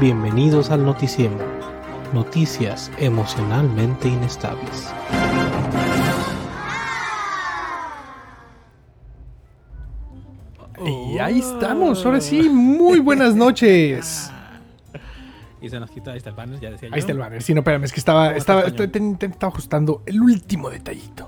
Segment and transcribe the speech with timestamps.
[0.00, 1.38] Bienvenidos al Noticiemo.
[2.12, 4.92] Noticias emocionalmente inestables.
[10.84, 14.30] Y ahí estamos, ahora sí, muy buenas noches.
[15.60, 16.94] Y se nos quitó, ahí está el banner, ya decía yo.
[16.94, 17.42] Ahí está el banner.
[17.42, 18.90] Sí, no, espérame, es que estaba, ¿Cómo estaba, estás, Toño?
[18.92, 21.27] te- te- te estaba ajustando el último detallito.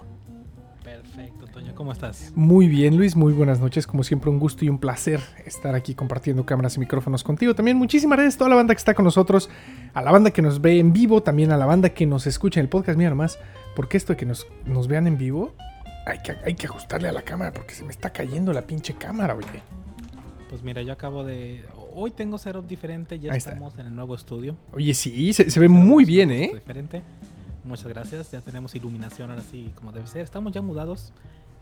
[1.91, 2.33] ¿Cómo estás?
[2.37, 3.85] Muy bien, Luis, muy buenas noches.
[3.85, 7.55] Como siempre, un gusto y un placer estar aquí compartiendo cámaras y micrófonos contigo.
[7.57, 9.51] También muchísimas gracias a toda la banda que está con nosotros,
[9.93, 12.61] a la banda que nos ve en vivo, también a la banda que nos escucha
[12.61, 12.97] en el podcast.
[12.97, 13.41] Mira nomás,
[13.75, 15.53] porque esto de que nos, nos vean en vivo,
[16.07, 18.95] hay que, hay que ajustarle a la cámara porque se me está cayendo la pinche
[18.95, 19.61] cámara, oye.
[20.49, 21.65] Pues mira, yo acabo de...
[21.93, 23.51] Hoy tengo setup diferente, ya Ahí está.
[23.51, 24.57] estamos en el nuevo estudio.
[24.73, 26.53] Oye, sí, se, se ve muy bien, ¿eh?
[26.55, 27.03] Diferente.
[27.65, 30.23] Muchas gracias, ya tenemos iluminación ahora sí como debe ser.
[30.23, 31.13] Estamos ya mudados,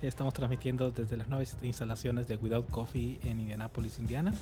[0.03, 4.33] estamos transmitiendo desde las nuevas instalaciones de Without Coffee en Indianapolis, Indiana.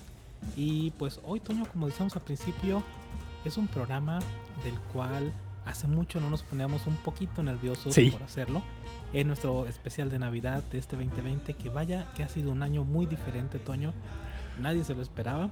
[0.56, 2.82] Y pues hoy, Toño, como decíamos al principio,
[3.44, 4.18] es un programa
[4.64, 5.32] del cual
[5.64, 8.10] hace mucho no nos poníamos un poquito nerviosos Sí.
[8.10, 8.62] por hacerlo.
[9.12, 12.84] Es nuestro especial de Navidad de este 2020, que vaya que ha sido un año
[12.84, 13.92] muy diferente, Toño.
[14.60, 15.50] Nadie se lo esperaba.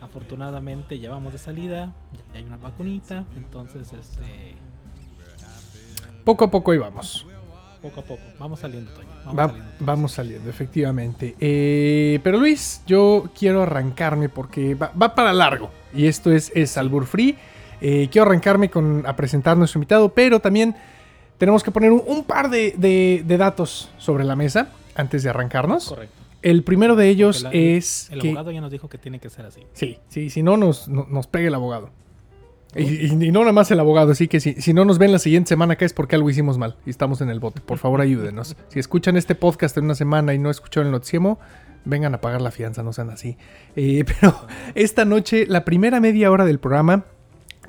[0.00, 1.92] Afortunadamente ya vamos de salida,
[2.32, 4.54] ya hay una vacunita, entonces este,
[6.24, 7.26] Poco a poco ahí vamos.
[7.82, 9.09] poco a poco, vamos saliendo, Toño.
[9.24, 9.70] Vamos Va- saliendo.
[9.80, 11.34] vamos saliendo, efectivamente.
[11.40, 15.70] Eh, pero Luis, yo quiero arrancarme porque va, va para largo.
[15.94, 17.36] Y esto es, es Albur Free.
[17.80, 20.74] Eh, quiero arrancarme con, a presentar a nuestro invitado, pero también
[21.38, 25.30] tenemos que poner un, un par de, de- de datos sobre la mesa antes de
[25.30, 25.88] arrancarnos.
[25.88, 26.14] Correcto.
[26.42, 28.28] El primero de ellos es El que...
[28.28, 29.60] abogado ya nos dijo que tiene que ser así.
[29.74, 31.90] Sí, sí, si no nos, no- nos pega el abogado.
[32.76, 35.48] Y, no nada más el abogado, así que si, si no nos ven la siguiente
[35.48, 37.60] semana acá es porque algo hicimos mal y estamos en el bote.
[37.60, 38.56] Por favor, ayúdenos.
[38.68, 41.40] Si escuchan este podcast en una semana y no escucharon el noticiemo,
[41.84, 43.36] vengan a pagar la fianza, no sean así.
[43.76, 44.34] Eh, pero
[44.74, 47.06] esta noche, la primera media hora del programa,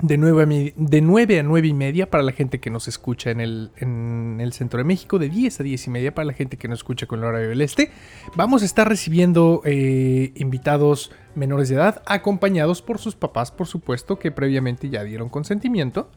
[0.00, 2.88] de 9, a, mi- de 9 a 9 y media para la gente que nos
[2.88, 6.24] escucha en el, en el centro de México, de 10 a 10 y media para
[6.24, 7.90] la gente que nos escucha con el horario del este.
[8.34, 14.18] Vamos a estar recibiendo eh, invitados menores de edad, acompañados por sus papás, por supuesto,
[14.18, 16.08] que previamente ya dieron consentimiento.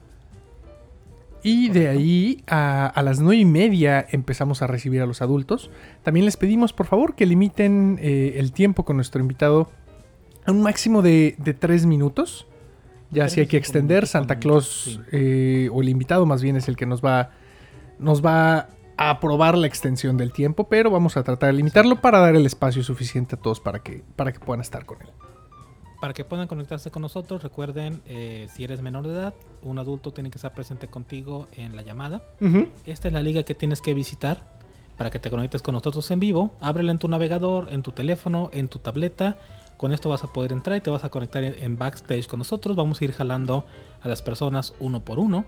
[1.44, 5.70] Y de ahí a, a las 9 y media empezamos a recibir a los adultos.
[6.02, 9.70] También les pedimos, por favor, que limiten eh, el tiempo con nuestro invitado
[10.48, 12.48] a un máximo de, de 3 minutos.
[13.16, 16.76] Ya si hay que extender, Santa Claus eh, o el invitado más bien es el
[16.76, 17.32] que nos va,
[17.98, 18.68] nos va
[18.98, 22.46] a aprobar la extensión del tiempo, pero vamos a tratar de limitarlo para dar el
[22.46, 25.08] espacio suficiente a todos para que, para que puedan estar con él.
[26.02, 29.34] Para que puedan conectarse con nosotros, recuerden, eh, si eres menor de edad,
[29.64, 32.22] un adulto tiene que estar presente contigo en la llamada.
[32.86, 34.44] Esta es la liga que tienes que visitar
[34.98, 36.54] para que te conectes con nosotros en vivo.
[36.60, 39.38] Ábrela en tu navegador, en tu teléfono, en tu tableta.
[39.78, 42.76] Con esto vas a poder entrar y te vas a conectar en backstage con nosotros.
[42.76, 43.66] Vamos a ir jalando
[44.02, 45.46] a las personas uno por uno.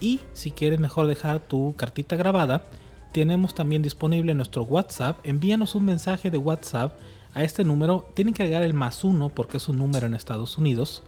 [0.00, 2.64] Y si quieres mejor dejar tu cartita grabada,
[3.12, 5.18] tenemos también disponible nuestro WhatsApp.
[5.24, 6.94] Envíanos un mensaje de WhatsApp
[7.32, 8.08] a este número.
[8.14, 11.02] Tienen que agregar el más uno porque es un número en Estados Unidos.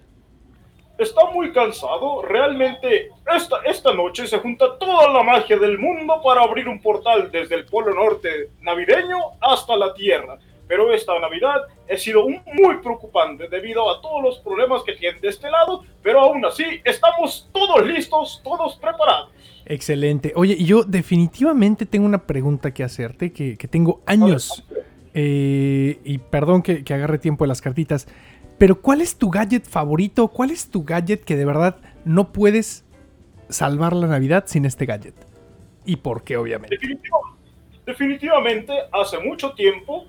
[1.02, 2.22] está muy cansado.
[2.22, 7.30] Realmente, esta, esta noche se junta toda la magia del mundo para abrir un portal
[7.30, 10.38] desde el Polo Norte navideño hasta la Tierra.
[10.72, 15.28] Pero esta Navidad ha sido muy preocupante debido a todos los problemas que tienen de
[15.28, 19.28] este lado, pero aún así estamos todos listos, todos preparados.
[19.66, 20.32] Excelente.
[20.34, 24.64] Oye, yo definitivamente tengo una pregunta que hacerte, que, que tengo años.
[25.12, 28.08] eh, y perdón que, que agarre tiempo de las cartitas.
[28.56, 30.28] Pero ¿cuál es tu gadget favorito?
[30.28, 31.76] ¿Cuál es tu gadget que de verdad
[32.06, 32.86] no puedes
[33.50, 35.14] salvar la Navidad sin este gadget?
[35.84, 36.76] ¿Y por qué, obviamente?
[36.76, 37.18] Definitiva-
[37.84, 40.06] definitivamente, hace mucho tiempo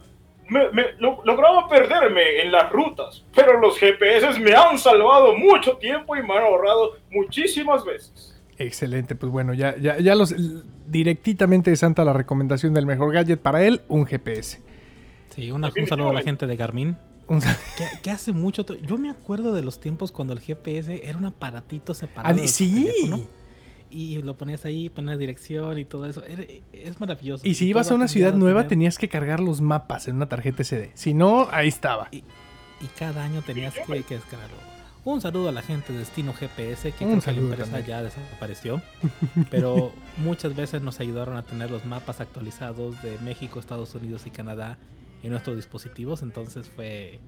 [0.53, 5.77] me, me- lo- lograba perderme en las rutas, pero los GPS me han salvado mucho
[5.77, 8.29] tiempo y me han ahorrado muchísimas veces.
[8.57, 10.33] Excelente, pues bueno, ya, ya, ya los
[10.87, 14.61] directitamente de Santa la recomendación del mejor gadget para él, un GPS.
[15.35, 16.95] Sí, una- un saludo a la gente de Garmin.
[17.27, 17.39] Un-
[17.77, 18.63] Que, que hace mucho.
[18.65, 22.35] to- Yo me acuerdo de los tiempos cuando el GPS era un aparatito separado.
[22.43, 22.85] Ah, sí.
[22.85, 23.23] teléfono,
[23.95, 26.23] Y lo ponías ahí, ponías dirección y todo eso.
[26.71, 27.47] Es maravilloso.
[27.47, 30.27] Y si ibas a una ciudad nueva tener- tenías que cargar los mapas en una
[30.27, 30.89] tarjeta SD.
[30.95, 32.07] Si no, ahí estaba.
[32.11, 32.23] Y
[32.97, 34.57] cada año tenías que, que descargarlo.
[35.05, 38.81] Un saludo a la gente de Destino GPS, que Un creo que la ya desapareció.
[39.51, 44.31] Pero muchas veces nos ayudaron a tener los mapas actualizados de México, Estados Unidos y
[44.31, 44.77] Canadá
[45.21, 46.23] en nuestros dispositivos.
[46.23, 47.19] Entonces fue,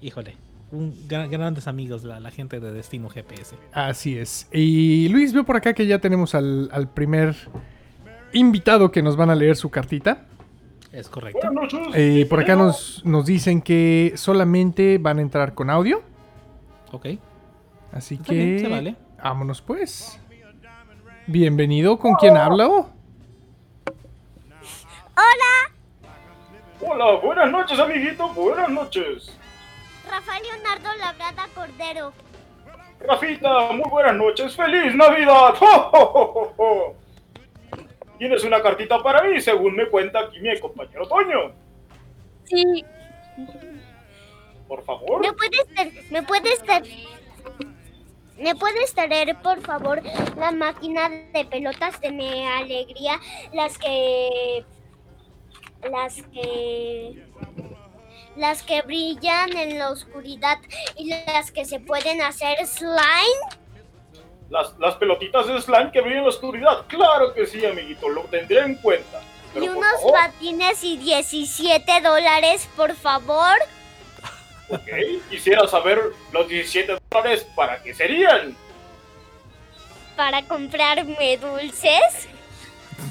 [0.00, 0.34] híjole,
[0.74, 3.56] un, grandes amigos la, la gente de Destino GPS.
[3.72, 4.48] Así es.
[4.52, 7.36] Y Luis, veo por acá que ya tenemos al, al primer
[8.32, 10.26] invitado que nos van a leer su cartita.
[10.92, 11.40] Es correcto.
[11.42, 11.94] Buenas noches.
[11.94, 16.02] Eh, por acá nos, nos dicen que solamente van a entrar con audio.
[16.92, 17.06] Ok.
[17.92, 18.34] Así Está que...
[18.34, 18.96] bien, se vale.
[19.22, 20.20] Vámonos pues.
[21.26, 21.98] Bienvenido.
[21.98, 22.68] ¿Con quién habla?
[22.68, 22.90] oh?
[26.86, 28.28] Hola, buenas noches, amiguito.
[28.34, 29.34] Buenas noches.
[30.08, 32.12] Rafael Leonardo Labrada Cordero.
[33.00, 34.56] Rafita, muy buenas noches.
[34.56, 35.54] ¡Feliz Navidad!
[38.18, 41.52] Tienes una cartita para mí, según me cuenta aquí mi compañero Toño.
[42.44, 42.84] Sí.
[44.68, 45.20] Por favor.
[45.20, 46.62] ¿Me puedes me puedes
[48.38, 50.02] ¿Me puedes traer, por favor,
[50.36, 53.20] la máquina de pelotas de mi alegría?
[53.52, 54.64] Las que.
[55.88, 57.22] Las que.
[58.36, 60.58] Las que brillan en la oscuridad
[60.96, 63.60] y las que se pueden hacer slime.
[64.50, 66.86] Las, las pelotitas de slime que brillan en la oscuridad.
[66.88, 69.20] Claro que sí, amiguito, lo tendré en cuenta.
[69.52, 73.54] Pero y unos patines y 17 dólares, por favor.
[74.68, 74.80] ok,
[75.30, 76.00] quisiera saber
[76.32, 78.56] los 17 dólares para qué serían.
[80.16, 82.28] Para comprarme dulces.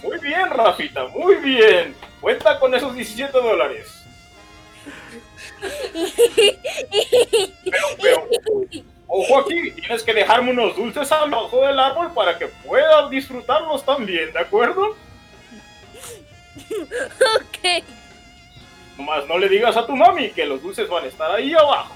[0.02, 1.96] Muy bien, Rafita, muy bien.
[2.20, 4.03] Cuenta con esos 17 dólares.
[8.02, 13.10] Pero, pero, ojo aquí, tienes que dejarme unos dulces abajo del árbol para que puedas
[13.10, 14.96] disfrutarlos también, ¿de acuerdo?
[16.56, 17.84] Ok.
[18.98, 21.96] Nomás no le digas a tu mami que los dulces van a estar ahí abajo,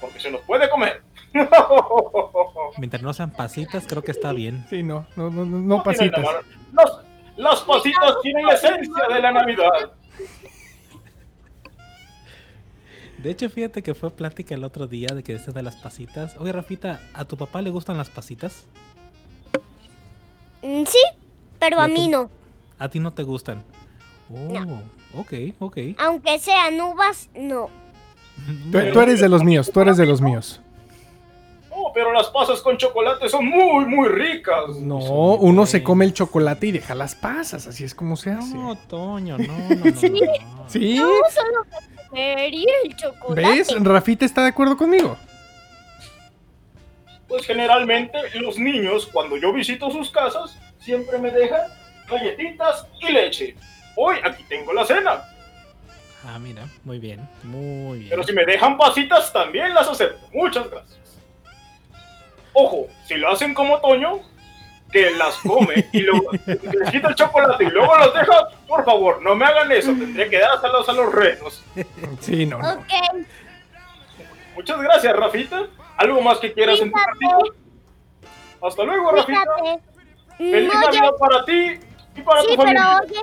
[0.00, 1.02] porque se los puede comer.
[2.78, 4.66] Mientras no sean pasitas, creo que está bien.
[4.68, 6.44] Sí, no, no, no, no, no tienen pasitas.
[6.72, 6.90] Las,
[7.36, 9.92] las pasitas tienen la esencia de la Navidad.
[13.28, 16.34] De hecho, fíjate que fue plática el otro día de que decías de las pasitas.
[16.38, 18.64] Oye, Rafita, ¿a tu papá le gustan las pasitas?
[20.62, 20.98] Mm, Sí,
[21.58, 22.30] pero a ¿Y a mí no.
[22.78, 23.62] A ti no te gustan.
[24.32, 25.76] Oh, ok, ok.
[25.98, 27.68] Aunque sean uvas, no.
[28.72, 30.62] Tú, tú eres de los míos, tú eres de los míos.
[31.70, 34.70] Oh, pero las pasas con chocolate son muy, muy ricas.
[34.80, 34.96] No,
[35.34, 38.54] uno se come el chocolate y deja las pasas, así es como se hace.
[38.54, 39.84] No, Toño, no, no, no.
[39.84, 39.90] no.
[40.70, 40.96] ¿Sí?
[40.96, 41.66] No, solo
[42.12, 43.48] y el chocolate.
[43.48, 43.74] ¿Ves?
[43.80, 45.16] Rafita está de acuerdo conmigo.
[47.28, 51.60] Pues generalmente los niños, cuando yo visito sus casas, siempre me dejan
[52.08, 53.54] galletitas y leche.
[53.96, 55.22] Hoy aquí tengo la cena.
[56.24, 58.10] Ah, mira, muy bien, muy bien.
[58.10, 60.26] Pero si me dejan pasitas, también las acepto.
[60.32, 60.98] Muchas gracias.
[62.52, 64.20] Ojo, si lo hacen como Toño,
[64.92, 69.20] que las come y luego les quita el chocolate y luego las deja, por favor,
[69.22, 69.88] no me hagan eso.
[69.92, 71.62] Tendría que dárselos a los renos.
[72.20, 72.72] Sí, no, no.
[72.72, 72.92] Ok,
[74.54, 75.66] Muchas gracias, Rafita.
[75.96, 76.98] ¿Algo más que quieras en tu?
[78.66, 79.40] Hasta luego, Rafita.
[79.40, 79.82] fíjate.
[80.38, 81.80] Feliz Navidad para ti
[82.16, 83.00] y para sí, tu pero familia.
[83.02, 83.20] oye,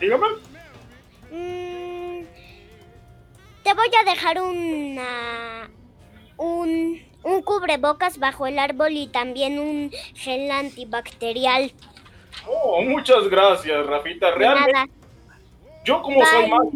[0.00, 0.26] Dígame.
[1.30, 2.24] mm,
[3.64, 5.70] te voy a dejar una
[6.36, 11.72] un un cubrebocas bajo el árbol y también un gel antibacterial.
[12.46, 14.30] Oh, muchas gracias, Rafita.
[14.32, 14.88] Realmente, nada.
[15.84, 16.66] yo como soy más,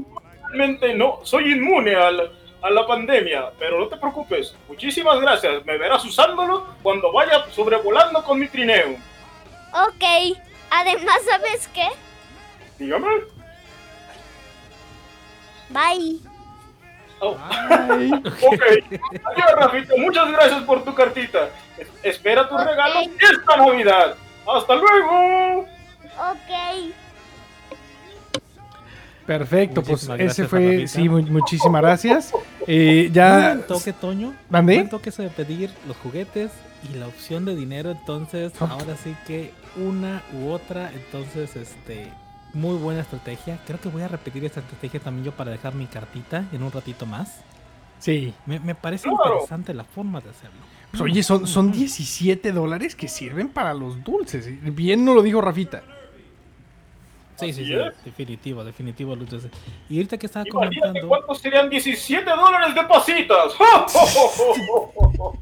[0.48, 2.32] realmente no, soy inmune al,
[2.62, 4.54] a la pandemia, pero no te preocupes.
[4.68, 5.64] Muchísimas gracias.
[5.64, 8.96] Me verás usándolo cuando vaya sobrevolando con mi trineo.
[9.72, 10.38] Ok.
[10.70, 11.88] Además, ¿sabes qué?
[12.78, 13.06] Dígame.
[15.70, 16.33] Bye.
[17.20, 17.30] Oh.
[17.30, 18.62] ok.
[19.24, 19.96] Adiós, Rafito.
[19.98, 21.48] Muchas gracias por tu cartita.
[21.78, 22.64] Es- Espera tu Ok.
[22.66, 24.14] regalo esta Navidad.
[24.46, 25.60] ¡Hasta luego!
[25.60, 26.92] Ok.
[29.26, 32.30] Perfecto, pues ese fue, sí, mu- muchísimas gracias.
[32.66, 34.34] Eh, ya, Buen toque, Toño.
[34.50, 34.74] ¿Mandé?
[34.74, 36.50] Buen toque eso de pedir los juguetes
[36.92, 37.90] y la opción de dinero.
[37.90, 38.68] Entonces, Ah.
[38.72, 40.90] ahora sí que una u otra.
[40.92, 42.12] Entonces, este.
[42.54, 43.58] Muy buena estrategia.
[43.66, 46.70] Creo que voy a repetir esta estrategia también yo para dejar mi cartita en un
[46.72, 47.40] ratito más.
[47.98, 48.32] sí.
[48.46, 49.24] Me, me parece Claro.
[49.24, 50.56] interesante la forma de hacerlo.
[50.90, 54.48] Pues, oye, son, son 17 dólares que sirven para los dulces.
[54.74, 55.82] Bien no lo dijo Rafita.
[57.36, 57.74] Sí, sí, sí.
[58.04, 59.16] Definitivo, definitivo.
[59.16, 59.38] Lucho.
[59.88, 61.08] Y ahorita que estaba Imagínate comentando.
[61.08, 63.52] cuántos serían 17 dólares de pasitas.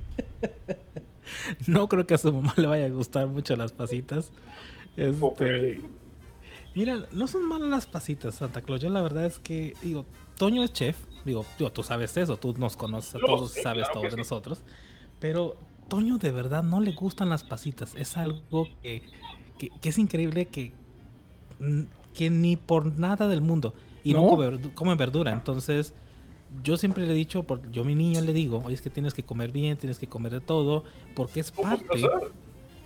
[1.66, 4.31] No creo que a su mamá le vaya a gustar mucho las pasitas.
[4.97, 5.81] Este.
[6.75, 8.81] Mira, no son malas las pasitas, Santa Claus.
[8.81, 10.07] Yo la verdad es que, digo,
[10.38, 10.97] Toño es chef.
[11.25, 14.17] Digo, digo, tú sabes eso, tú nos conoces a todos, sabes claro todo de sí.
[14.17, 14.62] nosotros.
[15.21, 15.57] Pero
[15.88, 17.95] Toño de verdad no le gustan las pasitas.
[17.95, 19.02] Es algo que,
[19.59, 20.73] que, que es increíble que,
[22.14, 23.75] que ni por nada del mundo.
[24.02, 24.29] Y no, ¿No?
[24.31, 25.33] come, verdu- come verdura.
[25.33, 25.95] Entonces,
[26.64, 29.14] yo siempre le he dicho, yo a mi niño le digo, oye, es que tienes
[29.14, 32.02] que comer bien, tienes que comer de todo, porque es ¿Cómo parte?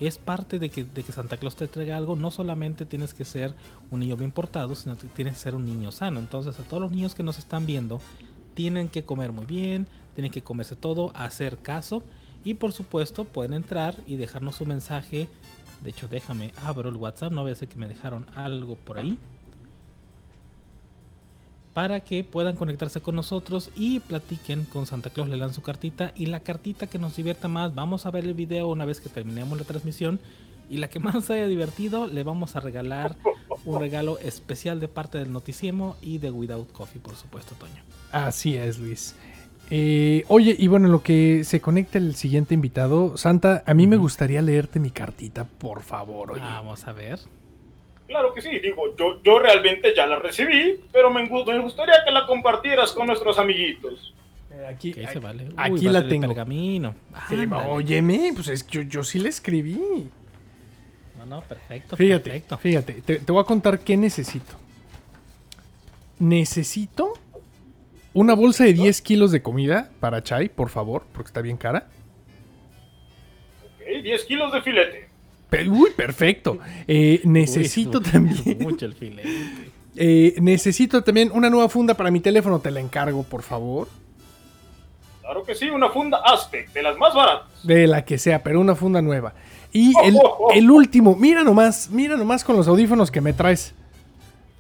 [0.00, 2.16] Es parte de que, de que Santa Claus te traiga algo.
[2.16, 3.54] No solamente tienes que ser
[3.90, 6.20] un niño bien portado, sino que tienes que ser un niño sano.
[6.20, 8.00] Entonces, a todos los niños que nos están viendo,
[8.54, 12.02] tienen que comer muy bien, tienen que comerse todo, hacer caso.
[12.44, 15.28] Y por supuesto, pueden entrar y dejarnos su mensaje.
[15.82, 18.98] De hecho, déjame, abro el WhatsApp, no voy a ser que me dejaron algo por
[18.98, 19.18] ahí.
[21.76, 26.12] Para que puedan conectarse con nosotros y platiquen con Santa Claus, le dan su cartita.
[26.16, 29.11] Y la cartita que nos divierta más, vamos a ver el video una vez que
[29.11, 30.18] terminemos la transmisión.
[30.71, 33.16] Y la que más haya divertido, le vamos a regalar
[33.66, 37.83] un regalo especial de parte del Noticiemo y de Without Coffee, por supuesto, Toño.
[38.11, 39.14] Así es, Luis.
[39.68, 43.87] Eh, oye, y bueno, en lo que se conecta el siguiente invitado, Santa, a mí
[43.87, 46.30] me gustaría leerte mi cartita, por favor.
[46.30, 46.40] Oye.
[46.40, 47.18] Vamos a ver.
[48.06, 52.12] Claro que sí, digo, yo, yo realmente ya la recibí, pero me, me gustaría que
[52.12, 54.14] la compartieras con nuestros amiguitos.
[54.52, 55.44] Eh, aquí Que se vale.
[55.48, 56.28] Uy, aquí la tengo.
[56.28, 56.94] Pergamino.
[57.28, 57.68] Sí, Ándale.
[57.68, 60.08] óyeme, pues es que yo, yo sí le escribí.
[61.18, 61.96] No, no, perfecto.
[61.96, 62.58] Fíjate, perfecto.
[62.58, 64.54] fíjate, te, te voy a contar qué necesito.
[66.18, 67.12] Necesito
[68.14, 71.88] una bolsa de 10 kilos de comida para Chai, por favor, porque está bien cara.
[73.64, 75.05] Ok, 10 kilos de filete.
[75.68, 76.58] Uy, perfecto.
[76.86, 78.58] Eh, necesito Uy, es también.
[78.60, 79.28] Mucho el filete.
[79.96, 82.58] eh, necesito también una nueva funda para mi teléfono.
[82.60, 83.88] Te la encargo, por favor.
[85.20, 87.48] Claro que sí, una funda Aztec, de las más baratas.
[87.64, 89.34] De la que sea, pero una funda nueva.
[89.72, 90.16] Y el,
[90.54, 93.74] el último, mira nomás, mira nomás con los audífonos que me traes.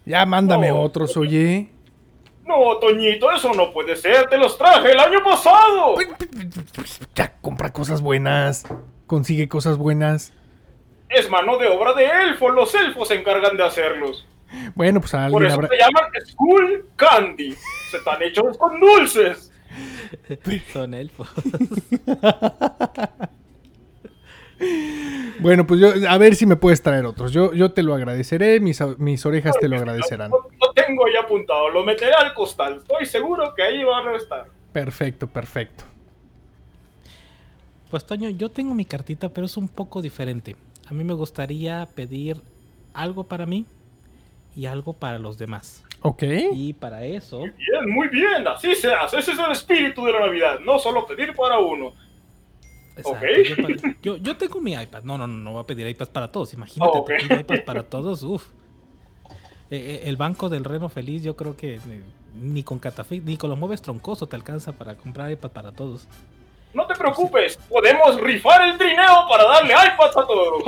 [0.04, 0.80] Ya mándame Oh.
[0.82, 1.68] otros, oye.
[2.44, 5.96] No, Toñito, eso no puede ser, te los traje el año pasado.
[7.14, 8.64] Ya compra cosas buenas.
[9.06, 10.32] Consigue cosas buenas.
[11.08, 14.26] Es mano de obra de elfos, los elfos se encargan de hacerlos.
[14.74, 15.68] Bueno, pues a Por eso habrá.
[15.68, 17.54] se llaman School Candy.
[17.90, 19.52] Se están hechos con dulces.
[20.72, 21.28] Son elfos.
[25.38, 27.32] Bueno, pues yo, a ver si me puedes traer otros.
[27.32, 30.30] Yo, yo te lo agradeceré, mis, mis orejas te lo agradecerán.
[30.30, 32.78] Lo, lo tengo ya apuntado, lo meteré al costal.
[32.78, 34.46] Estoy seguro que ahí van a estar.
[34.72, 35.84] Perfecto, perfecto.
[37.90, 40.56] Pues Toño, yo tengo mi cartita, pero es un poco diferente.
[40.88, 42.40] A mí me gustaría pedir
[42.94, 43.66] algo para mí
[44.54, 45.84] y algo para los demás.
[46.02, 46.22] Ok.
[46.54, 49.18] Y para eso, Bien, muy bien, así se hace.
[49.18, 51.92] Ese es el espíritu de la Navidad, no solo pedir para uno.
[52.96, 53.26] exacto,
[54.10, 54.20] Ok.
[54.22, 55.02] yo, tengo mi iPad.
[55.02, 56.54] No, no, no, no voy a pedir iPads para todos.
[56.54, 58.22] Imagínate, Oh, pedir iPads para todos.
[58.22, 58.46] Uf.
[59.68, 61.80] Eh, eh, el banco del Reno Feliz, yo creo que eh,
[62.40, 66.06] ni con Catafix, ni con los muebles troncosos te alcanza para comprar iPad para todos.
[66.74, 70.62] No te preocupes, podemos rifar el trineo para darle iPads a todos.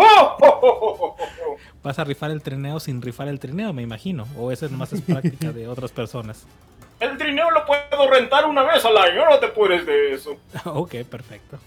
[1.83, 4.27] Vas a rifar el trineo sin rifar el trineo, me imagino.
[4.39, 6.47] O esa nomás es práctica de otras personas.
[7.01, 10.37] El trineo lo puedo rentar una vez al año, no te puedes de eso.
[10.65, 11.59] ok, perfecto.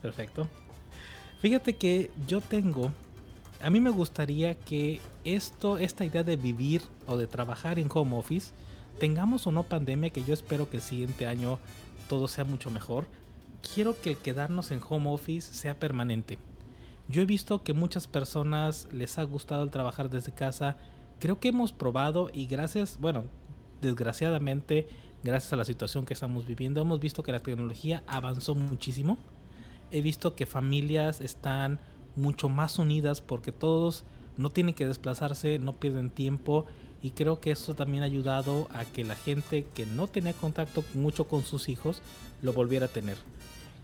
[0.00, 0.48] Perfecto.
[1.40, 2.92] Fíjate que yo tengo.
[3.62, 8.16] A mí me gustaría que esto, esta idea de vivir o de trabajar en home
[8.16, 8.52] office,
[8.98, 11.58] tengamos o no pandemia, que yo espero que el siguiente año
[12.08, 13.06] todo sea mucho mejor.
[13.62, 16.38] Quiero que el quedarnos en home office sea permanente.
[17.08, 20.76] Yo he visto que muchas personas les ha gustado el trabajar desde casa.
[21.18, 23.24] Creo que hemos probado y gracias, bueno,
[23.80, 24.88] desgraciadamente
[25.22, 26.80] gracias a la situación que estamos viviendo.
[26.80, 29.18] Hemos visto que la tecnología avanzó muchísimo.
[29.90, 31.80] He visto que familias están
[32.16, 34.04] mucho más unidas porque todos
[34.36, 36.66] no tienen que desplazarse, no pierden tiempo
[37.02, 40.84] y creo que eso también ha ayudado a que la gente que no tenía contacto
[40.94, 42.02] mucho con sus hijos
[42.42, 43.16] lo volviera a tener.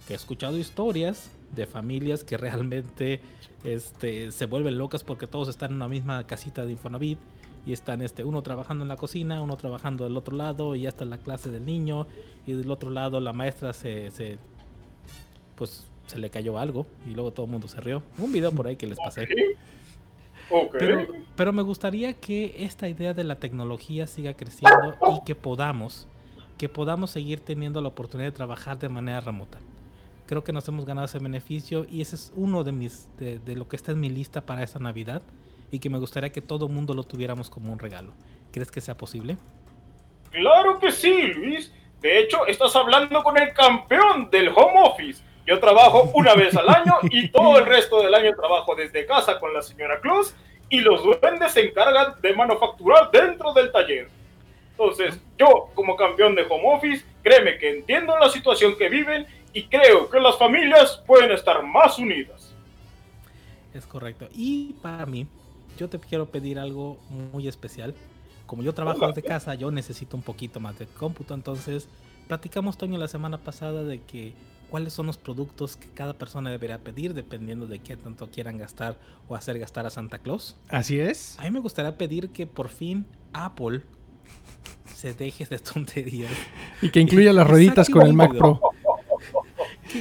[0.06, 3.20] Que he escuchado historias de familias que realmente
[3.64, 7.18] este, se vuelven locas porque todos están en una misma casita de Infonavit
[7.66, 10.90] y están este, uno trabajando en la cocina, uno trabajando del otro lado y ya
[10.90, 12.06] está la clase del niño
[12.46, 14.38] y del otro lado la maestra se, se
[15.56, 18.02] pues se le cayó algo y luego todo el mundo se rió.
[18.18, 19.26] Un video por ahí que les pasé.
[20.78, 26.06] Pero, pero, me gustaría que esta idea de la tecnología siga creciendo y que podamos,
[26.56, 29.58] que podamos seguir teniendo la oportunidad de trabajar de manera remota.
[30.26, 33.54] Creo que nos hemos ganado ese beneficio y ese es uno de mis, de, de
[33.56, 35.22] lo que está en mi lista para esta Navidad
[35.70, 38.12] y que me gustaría que todo mundo lo tuviéramos como un regalo.
[38.52, 39.36] ¿Crees que sea posible?
[40.30, 41.72] Claro que sí, Luis.
[42.00, 45.22] De hecho, estás hablando con el campeón del home office.
[45.46, 49.38] Yo trabajo una vez al año y todo el resto del año trabajo desde casa
[49.38, 50.34] con la señora Claus
[50.68, 54.08] y los duendes se encargan de manufacturar dentro del taller.
[54.72, 59.26] Entonces, yo como campeón de home office, créeme que entiendo la situación que viven
[59.56, 62.52] y creo que las familias pueden estar más unidas.
[63.72, 64.28] Es correcto.
[64.34, 65.26] Y para mí,
[65.78, 66.98] yo te quiero pedir algo
[67.32, 67.94] muy especial.
[68.44, 71.32] Como yo trabajo desde casa, yo necesito un poquito más de cómputo.
[71.32, 71.88] Entonces,
[72.28, 74.34] platicamos, Toño, la semana pasada de que
[74.68, 78.98] cuáles son los productos que cada persona debería pedir dependiendo de qué tanto quieran gastar
[79.26, 80.54] o hacer gastar a Santa Claus.
[80.68, 81.38] Así es.
[81.38, 83.80] A mí me gustaría pedir que por fin Apple
[84.94, 86.32] se deje de tonterías.
[86.82, 88.60] Y que incluya las rueditas con el Mac Pro.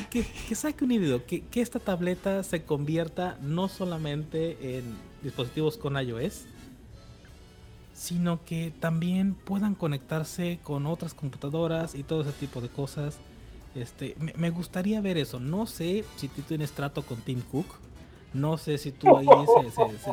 [0.10, 4.84] Que, saque un híbrido, que, que esta tableta se convierta no solamente en
[5.24, 6.46] dispositivos con iOS,
[7.94, 13.20] sino que también puedan conectarse con otras computadoras y todo ese tipo de cosas
[13.76, 15.40] este, me, gustaría ver eso.
[15.40, 17.66] No sé si tú tienes trato con Tim Cook.
[18.34, 19.28] No sé si tú ahí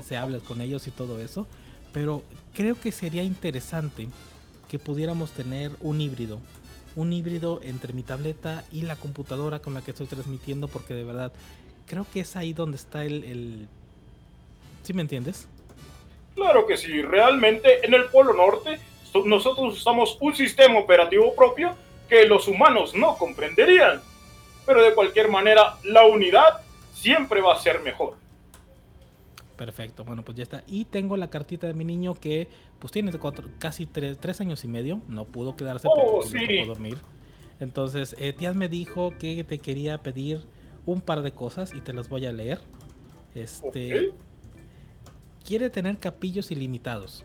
[0.05, 1.47] se, hablas con ellos y todo eso.
[1.93, 2.23] Pero
[2.55, 4.09] creo que sería interesante
[4.69, 6.41] que pudiéramos tener un híbrido.
[6.97, 10.69] Un híbrido entre mi tableta y la computadora con la que estoy transmitiendo.
[10.69, 11.33] Porque de verdad,
[11.87, 13.25] creo que es ahí donde está el...
[13.25, 13.69] el...
[14.83, 15.49] ¿Sí me entiendes?
[16.35, 17.03] Claro que sí.
[17.03, 18.79] Realmente en el Polo Norte
[19.25, 21.75] nosotros usamos un sistema operativo propio
[22.09, 24.01] que los humanos no comprenderían.
[24.65, 26.61] Pero de cualquier manera, la unidad
[26.95, 28.22] siempre va a ser mejor.
[29.65, 30.65] Perfecto, bueno, pues ya está.
[30.67, 32.49] Y tengo la cartita de mi niño que
[32.81, 35.01] pues tiene cuatro, casi tres, años y medio.
[35.07, 36.99] No pudo quedarse oh, porque no pudo dormir.
[37.61, 40.41] Entonces, eh, me dijo que te quería pedir
[40.85, 42.59] un par de cosas y te las voy a leer.
[43.37, 44.13] Este
[45.45, 47.25] quiere tener capillos ilimitados.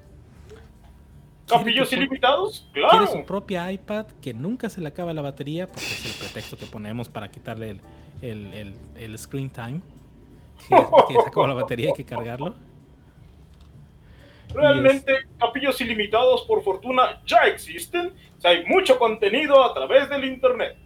[1.48, 2.70] ¿Capillos ilimitados?
[2.72, 3.00] Claro.
[3.00, 6.56] Quiere su propia iPad que nunca se le acaba la batería, porque es el pretexto
[6.56, 7.80] que ponemos para quitarle
[8.22, 9.82] el, screen time.
[10.58, 12.56] Que, se acaba la batería, hay que cargarlo.
[14.54, 18.14] Realmente, capillos ilimitados, por fortuna, ya existen.
[18.44, 20.78] hay mucho contenido a través del Internet.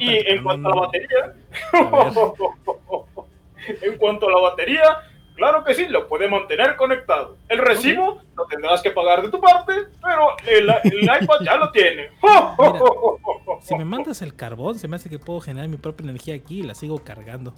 [0.00, 1.34] y en cuanto a la batería,
[3.82, 7.38] en cuanto a la batería, Claro que sí, lo puede mantener conectado.
[7.48, 10.68] El recibo lo tendrás que pagar de tu parte, pero el,
[11.22, 12.10] iPad ya lo tiene.
[13.62, 16.60] si me mandas el carbón, se me hace que puedo generar mi propia energía aquí
[16.60, 17.54] y la sigo cargando.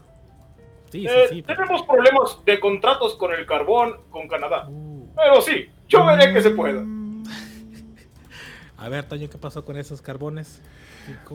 [0.92, 1.42] Sí, eh, sí.
[1.42, 4.68] Tenemos problemas de contratos con el carbón con Canadá.
[4.68, 5.08] Uh.
[5.16, 6.84] Pero sí, yo veré que se pueda.
[8.76, 10.60] A ver, Toño, ¿qué pasó con esos carbones?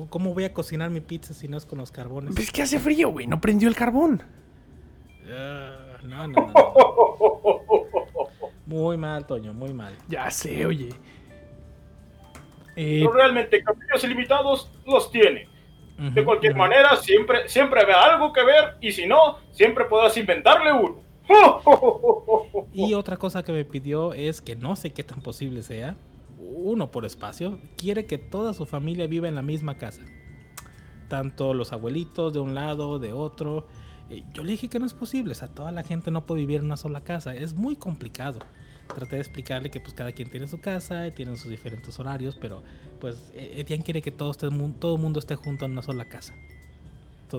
[0.09, 2.35] ¿Cómo, voy a cocinar mi pizza si no es con los carbones?
[2.35, 3.25] Pues que hace frío, güey.
[3.25, 4.21] No prendió el carbón.
[5.23, 6.07] Uh.
[6.07, 6.27] No,
[8.67, 9.95] Muy mal, Toño, muy mal.
[10.07, 10.89] Ya sé, oye.
[12.75, 15.47] Eh, Pero realmente capítulos ilimitados los tiene.
[15.97, 20.71] De cualquier manera, siempre, siempre habrá algo que ver y si no, siempre podrás inventarle
[20.71, 21.01] uno.
[22.73, 25.95] y otra cosa que me pidió es que no sé qué tan posible sea,
[26.39, 30.03] uno por espacio, quiere que toda su familia viva en la misma casa.
[31.07, 33.67] Tanto los abuelitos de un lado, de otro,
[34.09, 36.41] eh, yo le dije que no es posible, o sea, toda la gente no puede
[36.41, 38.39] vivir en una sola casa, es muy complicado.
[38.87, 42.63] Traté de explicarle que pues cada quien tiene su casa, tiene sus diferentes horarios, pero
[42.99, 46.33] pues e-, Etienne quiere que todo, todo el mundo esté junto en una sola casa.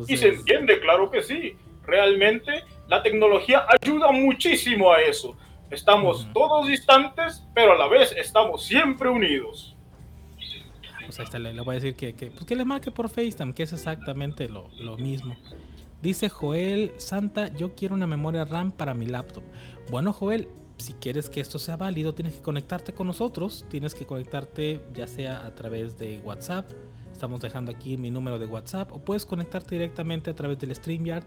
[0.06, 1.56] Y se entiende, claro que sí.
[1.84, 5.36] Realmente la tecnología ayuda muchísimo a eso.
[5.70, 9.74] Estamos todos distantes, pero a la vez estamos siempre unidos.
[11.04, 13.54] Pues ahí está, le, voy a decir que, que, pues que le marque por FaceTime,
[13.54, 15.36] que es exactamente lo, lo mismo.
[16.02, 19.42] Dice Joel Santa, yo quiero una memoria RAM para mi laptop.
[19.90, 23.64] Bueno, Joel, si quieres que esto sea válido, tienes que conectarte con nosotros.
[23.68, 26.70] Tienes que conectarte ya sea a través de WhatsApp.
[27.12, 28.92] Estamos dejando aquí mi número de WhatsApp.
[28.92, 31.24] O puedes conectarte directamente a través del StreamYard.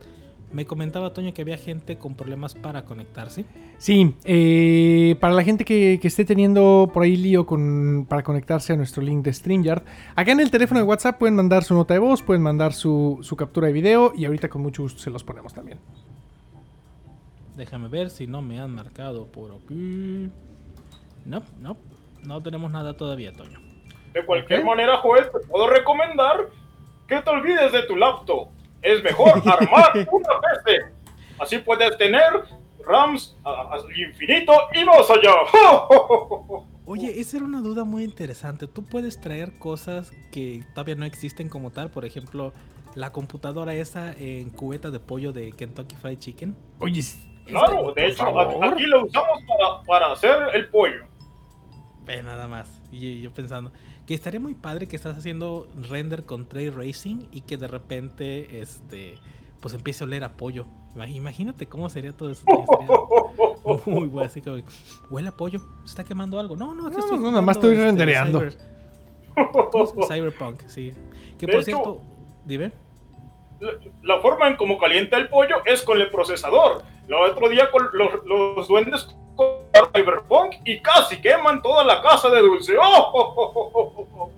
[0.53, 3.45] Me comentaba Toño que había gente con problemas para conectarse.
[3.77, 8.73] Sí, eh, para la gente que, que esté teniendo por ahí lío con, para conectarse
[8.73, 9.83] a nuestro link de StreamYard,
[10.13, 13.19] acá en el teléfono de WhatsApp pueden mandar su nota de voz, pueden mandar su,
[13.21, 15.79] su captura de video y ahorita con mucho gusto se los ponemos también.
[17.62, 20.32] Déjame ver si no me han marcado por aquí.
[21.26, 21.78] No, no,
[22.24, 23.60] no tenemos nada todavía, Toño.
[24.13, 26.50] De cualquier manera, Joel, te puedo recomendar
[27.08, 28.47] que te olvides de tu laptop.
[28.82, 30.86] Es mejor armar una PC.
[31.38, 32.32] Así puedes tener
[32.84, 35.36] RAMs al infinito y más allá.
[36.86, 38.65] Oye, esa era una duda muy interesante.
[38.65, 41.91] Tú puedes traer cosas que todavía no existen como tal.
[41.91, 42.54] Por ejemplo,
[42.95, 46.56] la computadora esa en cubeta de pollo de Kentucky Fried Chicken.
[46.80, 47.04] Oye,
[47.45, 48.65] Claro, por de hecho, favor.
[48.65, 51.06] aquí lo usamos para, para hacer el pollo.
[52.06, 52.82] Ve nada más.
[52.91, 53.71] Y yo pensando
[54.06, 58.60] que estaría muy padre que estás haciendo render con Tray Racing y que de repente
[58.62, 59.17] este
[59.60, 60.65] pues empiece a oler a pollo.
[60.95, 62.43] Ima- Imagínate cómo sería todo eso.
[63.86, 64.58] Muy bueno, así como,
[65.12, 66.56] huele a pollo, se está quemando algo.
[66.56, 68.41] No, no, aquí No, estoy no, nada más estoy rendereando.
[68.41, 68.58] cyber-
[70.08, 70.93] Cyberpunk, sí.
[71.38, 72.01] Que De por hecho- cierto,
[72.45, 72.71] dime.
[74.02, 76.84] La, forma en cómo calienta el pollo es con el procesador.
[77.08, 79.47] El otro día con los, los duendes con
[79.93, 82.76] Cyberpunk y casi queman toda la casa de Dulce.
[82.78, 83.12] ¡Oh!
[83.13, 84.32] oh, oh, oh!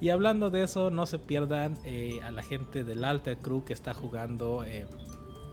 [0.00, 3.72] Y hablando de eso, no se pierdan eh, a la gente del Alta Crew que
[3.72, 4.86] está jugando eh,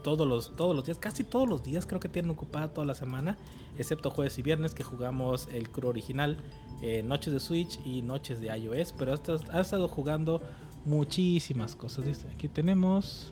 [0.04, 2.94] todos los, todos los días, casi todos los días, creo que tienen ocupada toda la
[2.94, 3.38] semana,
[3.78, 6.38] excepto jueves y viernes que jugamos el crew original,
[6.82, 9.14] eh, noches de Switch y noches de iOS, pero
[9.52, 10.42] ha estado jugando
[10.86, 12.06] muchísimas cosas.
[12.06, 13.32] Dice, aquí tenemos,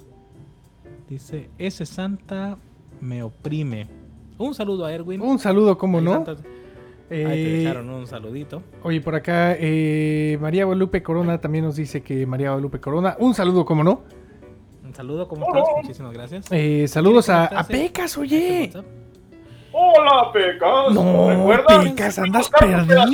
[1.09, 2.57] dice, ese Santa
[2.99, 3.87] me oprime.
[4.37, 5.21] Un saludo a Erwin.
[5.21, 6.13] Un saludo, ¿cómo Ahí no?
[6.13, 6.37] Santa- ahí
[7.09, 8.63] te Eh, dejaron un saludito.
[8.83, 13.15] Oye, por acá, eh, María Guadalupe Corona también nos dice que María Guadalupe Corona.
[13.19, 14.03] Un saludo, ¿cómo no?
[14.83, 15.63] Un saludo, ¿cómo estás?
[15.83, 16.45] Muchísimas gracias.
[16.51, 17.63] Eh, saludos a, a?
[17.67, 18.71] Pecas, oye.
[19.73, 20.93] Hola, Pecas.
[20.93, 21.83] No, ¿Recuerdas?
[21.85, 23.05] Pecas, andas perdida.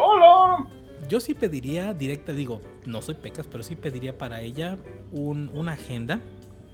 [0.00, 0.66] Hola.
[1.08, 4.76] Yo sí pediría directa, digo, no soy pecas, pero sí pediría para ella
[5.12, 6.20] un, una agenda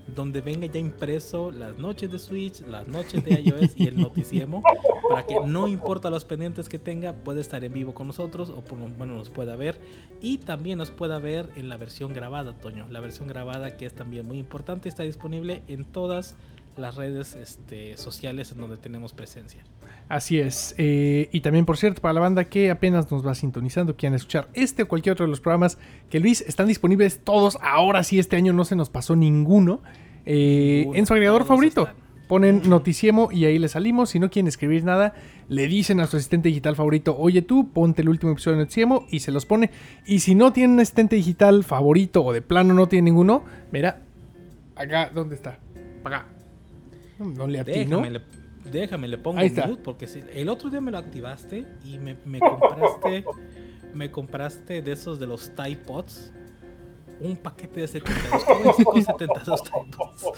[0.07, 4.63] donde venga ya impreso las noches de Switch, las noches de iOS y el noticiemo,
[5.09, 8.61] para que no importa los pendientes que tenga, puede estar en vivo con nosotros o
[8.61, 9.79] por lo menos nos pueda ver
[10.21, 12.87] y también nos pueda ver en la versión grabada, Toño.
[12.89, 17.97] La versión grabada que es también muy importante, está disponible en todas las redes este,
[17.97, 19.63] sociales en donde tenemos presencia.
[20.09, 20.75] Así es.
[20.77, 24.47] Eh, y también, por cierto, para la banda que apenas nos va sintonizando, quieran escuchar
[24.53, 25.77] este o cualquier otro de los programas
[26.09, 27.57] que Luis están disponibles todos.
[27.61, 29.81] Ahora sí, este año no se nos pasó ninguno.
[30.25, 31.81] eh, en su agregador favorito.
[31.87, 32.03] están.
[32.27, 34.11] Ponen Noticiemo y ahí le salimos.
[34.11, 35.13] Si no quieren escribir nada,
[35.49, 39.05] le dicen a su asistente digital favorito, oye tú, ponte el último episodio de Noticiemo
[39.09, 39.71] y se los pone.
[40.05, 44.01] Y si no tienen un asistente digital favorito o de plano no tienen ninguno, mira,
[44.75, 45.59] acá, ¿dónde está?
[46.03, 46.25] Acá.
[47.19, 47.97] No le atino.
[47.97, 48.21] Déjame, le,
[48.71, 52.39] déjame, le pongo mute porque si, el otro día me lo activaste y me, me
[52.39, 53.25] compraste
[53.93, 56.33] me compraste de esos de los Tide Pods
[57.19, 60.31] un paquete de 72 ¿Cómo dice con 72 Tide Pods?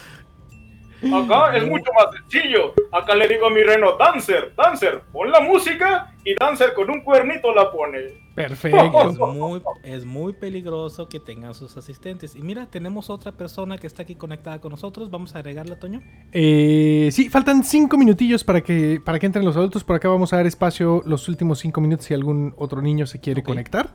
[1.13, 2.73] Acá es mucho más sencillo.
[2.91, 7.01] Acá le digo a mi reno, Dancer, Dancer, pon la música y Dancer con un
[7.01, 8.24] cuernito la pone.
[8.35, 9.13] Es Perfecto.
[9.33, 12.35] muy, es muy peligroso que tengan sus asistentes.
[12.35, 15.09] Y mira, tenemos otra persona que está aquí conectada con nosotros.
[15.09, 16.01] Vamos a agregarla, Toño.
[16.33, 19.85] Eh, sí, faltan cinco minutillos para que, para que entren los adultos.
[19.85, 23.21] Por acá vamos a dar espacio los últimos cinco minutos si algún otro niño se
[23.21, 23.93] quiere conectar.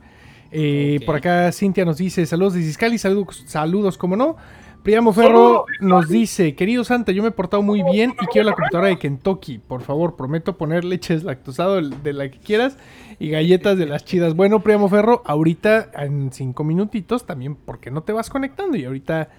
[0.51, 0.99] Eh.
[1.05, 4.37] Por acá Cintia nos dice saludos de Iscali, saludos, saludos como no.
[4.83, 8.55] Priamo Ferro nos dice, querido Santa, yo me he portado muy bien y quiero la
[8.55, 9.59] computadora de Kentucky.
[9.59, 12.77] Por favor, prometo poner leches lactosado de la que quieras
[13.21, 14.35] y galletas de las chidas.
[14.35, 18.75] Bueno, Priamo Ferro, ahorita en cinco minutitos también, porque no te vas conectando?
[18.77, 19.29] Y ahorita,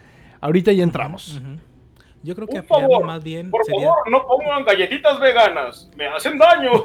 [0.40, 1.40] ahorita ya entramos.
[2.22, 3.88] Yo creo que Por apoyarlo favor, más bien por sería...
[3.88, 6.70] favor, no pongan galletitas veganas, me hacen daño.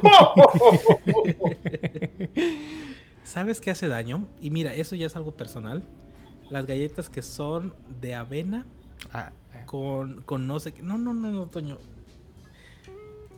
[3.22, 4.26] ¿Sabes qué hace daño?
[4.40, 5.84] Y mira, eso ya es algo personal.
[6.50, 8.66] Las galletas que son de avena
[9.12, 9.30] Ah,
[9.66, 10.82] con, con no sé qué.
[10.82, 11.78] No, no, no, no, Toño.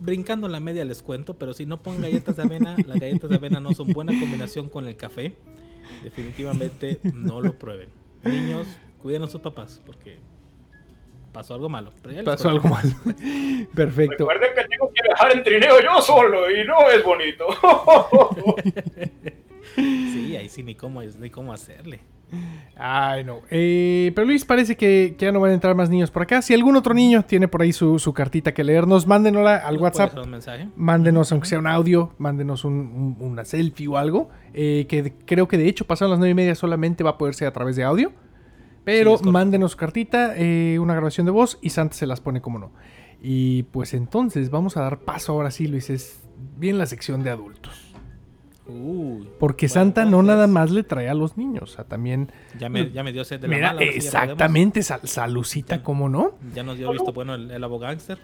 [0.01, 3.37] Brincando la media les cuento, pero si no ponen galletas de avena, las galletas de
[3.37, 5.35] avena no son buena combinación con el café.
[6.03, 7.89] Definitivamente no lo prueben.
[8.25, 8.67] Niños,
[9.03, 10.19] cuiden a sus papás porque
[11.33, 11.93] pasó algo malo.
[12.25, 12.85] pasó algo mal.
[13.75, 14.29] Perfecto.
[14.29, 17.47] Recuerden que tengo que viajar en trineo yo solo y no es bonito.
[20.51, 22.01] Sí, ni cómo, ni cómo hacerle.
[22.77, 23.41] Ay, no.
[23.51, 26.43] Eh, pero Luis, parece que, que ya no van a entrar más niños por acá.
[26.43, 29.81] Si algún otro niño tiene por ahí su, su cartita que leernos, mándenosla al ¿Nos
[29.81, 30.11] puedes WhatsApp.
[30.11, 30.69] dejar un mensaje?
[30.77, 34.29] Mándenos, aunque sea un audio, mándenos un- un- una selfie o algo.
[34.55, 37.35] eh, que creo que de hecho pasaron las nueve y media solamente va a poder
[37.35, 38.13] ser a través de audio.
[38.85, 42.41] Pero Sí, mándenos su cartita, eh, una grabación de voz y Santa se las pone
[42.41, 42.73] como no.
[43.23, 45.91] Y pues entonces vamos a dar paso ahora sí, Luis.
[45.91, 46.21] Es
[46.57, 47.90] bien la sección de adultos.
[48.71, 52.31] Uy, Porque Bueno, Santa no nada más le trae a los niños, o sea, también...
[52.59, 53.83] ya me, ya me dio sed de la Mira, mala.
[53.85, 56.33] exactamente, sal- salucita, ¿cómo no?
[56.55, 58.19] Ya nos dio visto bueno el, el abogánster.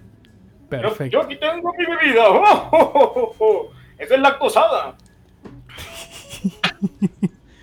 [0.68, 1.12] Perfecto.
[1.18, 2.28] yo aquí tengo mi bebida.
[2.28, 3.70] ¡Oh, oh, oh, oh!
[3.98, 4.96] Esa es lactosada.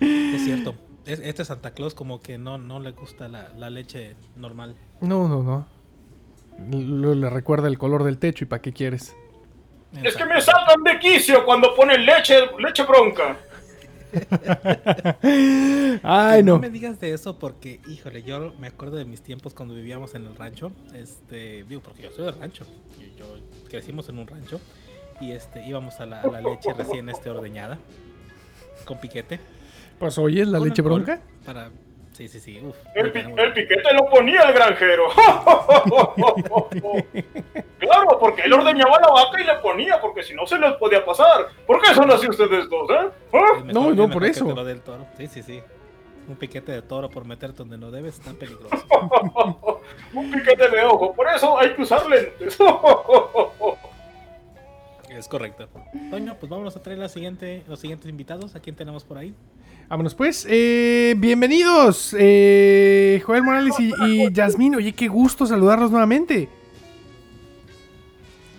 [0.00, 0.74] Es cierto.
[1.06, 4.74] Es- este Santa Claus como que no, no le gusta la, la leche normal.
[5.00, 5.66] No, no, no.
[6.70, 9.14] Lo- le recuerda el color del techo y para qué quieres.
[10.02, 13.36] Es que me sacan de quicio cuando ponen leche, leche bronca.
[16.02, 16.54] Ay, no.
[16.54, 16.58] no.
[16.60, 20.26] me digas de eso porque, híjole, yo me acuerdo de mis tiempos cuando vivíamos en
[20.26, 20.72] el rancho.
[20.94, 22.64] Este, digo, porque yo soy del rancho.
[22.98, 24.60] Yo, yo- crecimos en un rancho
[25.20, 27.78] y este íbamos a la, a la leche recién este ordeñada
[28.84, 29.40] con piquete.
[29.98, 31.20] Pues oye, ¿es la leche bronca?
[31.44, 31.70] Para
[32.14, 32.60] sí, sí, sí.
[32.64, 33.22] Uf, El, pi-
[33.54, 35.04] piquete lo ponía el granjero.
[37.78, 41.04] claro, porque él ordeñaba la vaca y le ponía, porque si no se les podía
[41.04, 41.48] pasar.
[41.66, 43.10] ¿Por qué son así ustedes dos, eh?
[43.32, 43.44] ¿Ah?
[43.58, 44.46] Es No, es no, por eso.
[44.84, 45.06] toro.
[45.16, 45.62] Sí, sí, sí.
[46.26, 48.82] Un piquete de toro por meterte donde no debes está peligroso.
[50.14, 52.56] Un piquete de ojo, por eso hay que usar lentes.
[55.10, 55.68] Es correcto.
[56.10, 58.56] Toño, pues vámonos a traer la siguiente, los siguientes invitados.
[58.56, 59.32] ¿A quién tenemos por ahí?
[59.88, 60.46] Vámonos pues.
[60.48, 64.74] Eh, bienvenidos, eh, Joel Morales y, y Yasmín.
[64.76, 66.48] Oye, qué gusto saludarlos nuevamente.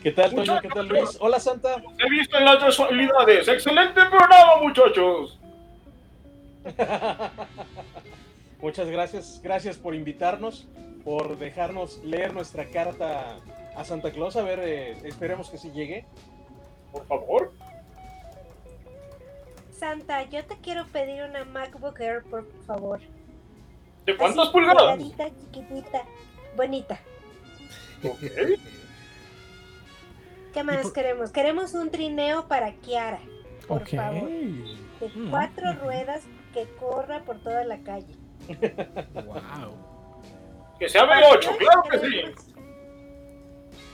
[0.03, 0.61] ¿Qué tal, Toño?
[0.61, 1.17] ¿Qué tal, Luis?
[1.19, 1.81] Hola, Santa.
[1.97, 3.47] He visto en las casualidades.
[3.47, 5.39] Excelente programa, muchachos.
[8.61, 9.41] Muchas gracias.
[9.43, 10.67] Gracias por invitarnos,
[11.03, 13.39] por dejarnos leer nuestra carta
[13.75, 14.35] a Santa Claus.
[14.35, 16.05] A ver, eh, esperemos que sí llegue.
[16.91, 17.44] Por favor.
[19.79, 22.99] Santa, yo te quiero pedir una MacBook Air, por favor.
[24.05, 24.97] ¿De cuántas Así, pulgadas?
[24.97, 26.03] delgadita, chiquitita,
[26.55, 26.99] bonita.
[28.03, 28.19] Ok.
[30.53, 31.31] ¿Qué más por- queremos?
[31.31, 33.19] Queremos un trineo para Kiara,
[33.67, 33.89] por ok.
[33.95, 34.29] favor.
[34.29, 38.15] De Mm, cuatro ruedas que corra por toda la calle.
[39.13, 39.75] Wow.
[40.79, 42.21] Que sea Para B8, Josh claro que sí.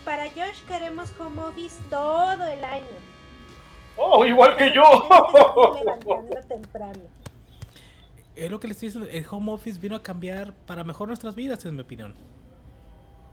[0.05, 2.85] Para Josh queremos home office todo el año.
[3.97, 4.81] Oh, igual que yo.
[5.79, 6.99] Levantando temprano.
[8.35, 9.09] Es lo que les estoy diciendo.
[9.11, 12.15] El home office vino a cambiar para mejor nuestras vidas, en mi opinión.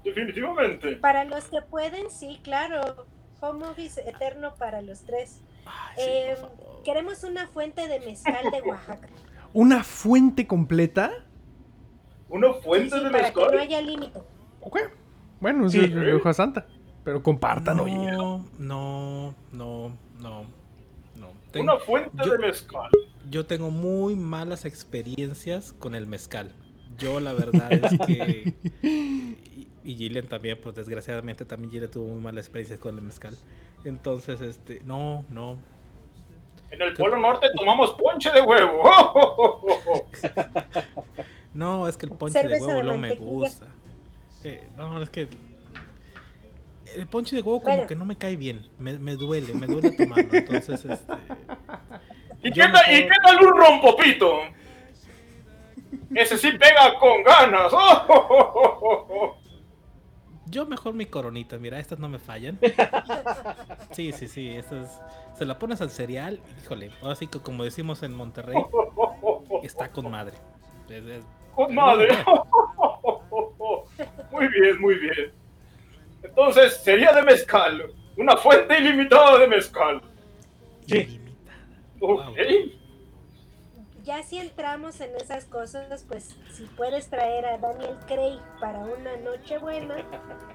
[0.04, 0.96] Definitivamente.
[0.96, 3.06] Para los que pueden, sí, claro.
[3.40, 5.42] Home office eterno para los tres.
[5.66, 6.82] Ay, sí, Eh, favor.
[6.84, 9.08] queremos una fuente de mezcal de Oaxaca.
[9.52, 11.12] ¿Una fuente completa?
[12.28, 13.58] Una Sí, fuente sí, de para que no mezcal.
[13.60, 14.18] haya límite.
[14.60, 14.78] Ok.
[15.40, 15.80] Bueno, Sí.
[15.80, 16.66] sí, lo dejo a Santa.
[17.04, 17.94] Pero compartan, oye.
[18.58, 20.42] No, no, no,
[21.16, 21.28] no.
[21.52, 22.90] Tengo- Una fuente yo- de mezcal.
[23.30, 26.54] Yo tengo muy malas experiencias con el mezcal.
[26.96, 28.54] Yo la verdad es que...
[29.84, 33.36] Y, y Gillian también, pues desgraciadamente también Gillian tuvo muy malas experiencias con el mezcal.
[33.84, 35.56] Entonces, este, no, no.
[36.70, 38.82] En el Polo Norte tomamos ponche de huevo.
[41.54, 43.66] No, es que el ponche de huevo de no me gusta.
[44.44, 45.28] Eh, no, es que...
[46.96, 47.88] El ponche de huevo como Bueno.
[47.88, 48.68] que no me cae bien.
[48.78, 50.28] Me, me duele, me duele tomarlo.
[50.32, 51.12] Entonces, este...
[52.42, 54.38] ¿Y qué, tal, ¿Y mejor- qué tal un rompopito?
[56.14, 57.72] Ese sí pega con ganas.
[60.46, 62.58] Yo mejor mi coronita, mira, estas no me fallan.
[63.92, 64.98] Sí, sí, sí, estas
[65.36, 68.56] se la pones al cereal, híjole, ahora sí que como decimos en Monterrey,
[69.62, 70.38] está con madre.
[70.88, 71.24] Es- es-
[71.54, 72.08] Con madre.
[74.30, 75.32] Muy bien, muy bien.
[76.38, 77.92] Entonces sería de mezcal.
[78.16, 80.00] Una fuente ilimitada de mezcal.
[80.86, 80.98] Sí.
[80.98, 82.30] ilimitada.
[82.30, 82.38] Ok.
[84.04, 89.16] Ya si entramos en esas cosas, pues si puedes traer a Daniel Craig para una
[89.16, 89.96] noche buena,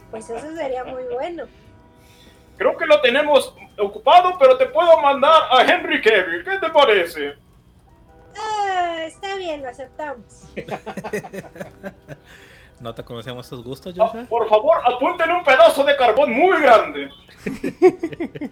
[0.09, 1.47] pues eso sería muy bueno.
[2.57, 6.45] Creo que lo tenemos ocupado, pero te puedo mandar a Henry Cavill.
[6.45, 7.33] ¿Qué te parece?
[8.37, 10.47] Ah, está bien, lo aceptamos.
[12.79, 14.25] ¿No te conocemos tus gustos, Ah, Joshua?
[14.29, 17.09] por favor, apúnten un pedazo de carbón muy grande.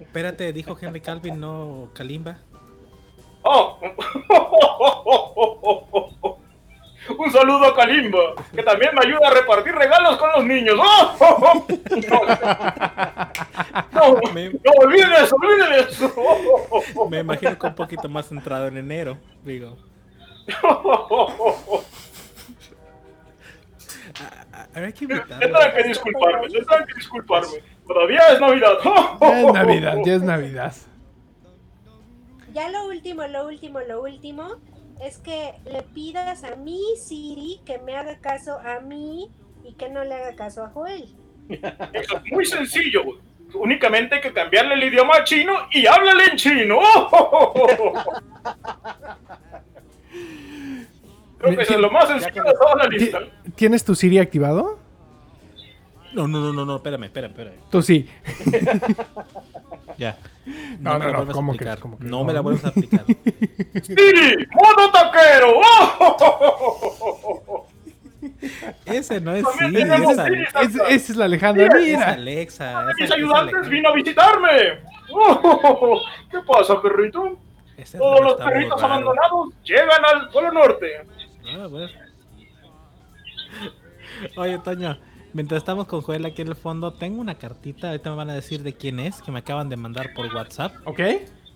[0.00, 2.38] Espérate, dijo Henry Calvin, no Kalimba.
[3.42, 3.78] Oh.
[7.18, 10.74] Un saludo a Kalimba, que también me ayuda a repartir regalos con los niños.
[10.80, 11.64] ¡Oh!
[13.92, 14.58] No, no, Me- no,
[16.16, 17.08] oh, oh.
[17.08, 19.76] Me imagino que un poquito más centrado en enero, digo.
[24.74, 25.38] Habrá que invitarlo.
[25.38, 27.62] Tendrán que disculparme, tendrán que disculparme.
[27.86, 28.72] Todavía es Navidad.
[29.20, 30.74] Ya es Navidad, ya es Navidad.
[32.52, 34.56] Ya lo último, lo último, lo último
[35.00, 39.30] es que le pidas a mi Siri que me haga caso a mí
[39.64, 41.14] y que no le haga caso a Joel.
[41.92, 43.02] Eso es muy sencillo.
[43.54, 46.78] Únicamente hay que cambiarle el idioma a chino y háblale en chino.
[51.38, 53.18] Creo que eso es lo más sencillo de toda la lista.
[53.54, 54.78] ¿Tienes tu Siri activado?
[56.14, 57.54] No, no, no, no, no, espérame, espérame, espérame.
[57.70, 58.08] Tú sí.
[59.98, 60.18] Ya.
[60.78, 61.78] No, me no, la no, vuelvas a ¿cómo aplicar.
[61.80, 62.24] No No.
[62.24, 63.04] me la vuelvas a aplicar.
[63.82, 64.46] ¡Siri!
[64.52, 65.54] ¡Modo taquero!
[68.84, 69.88] Ese no es Siri, es.
[69.88, 72.12] Es- Esa es la Alejandra, es mira.
[72.12, 72.70] Alexa.
[72.78, 73.70] Uno de esa- mis ayudantes Alexa.
[73.70, 74.48] vino a visitarme.
[76.30, 77.38] ¿Qué pasa, perrito?
[77.76, 78.94] Ese Todos los perritos raro.
[78.94, 80.86] abandonados llegan al Polo Norte.
[81.48, 81.88] Ah, bueno.
[84.36, 84.98] Oye, Toño,
[85.32, 88.34] mientras estamos con Joel aquí en el fondo, tengo una cartita, ahorita me van a
[88.34, 90.74] decir de quién es, que me acaban de mandar por WhatsApp.
[90.84, 91.00] ¿Ok?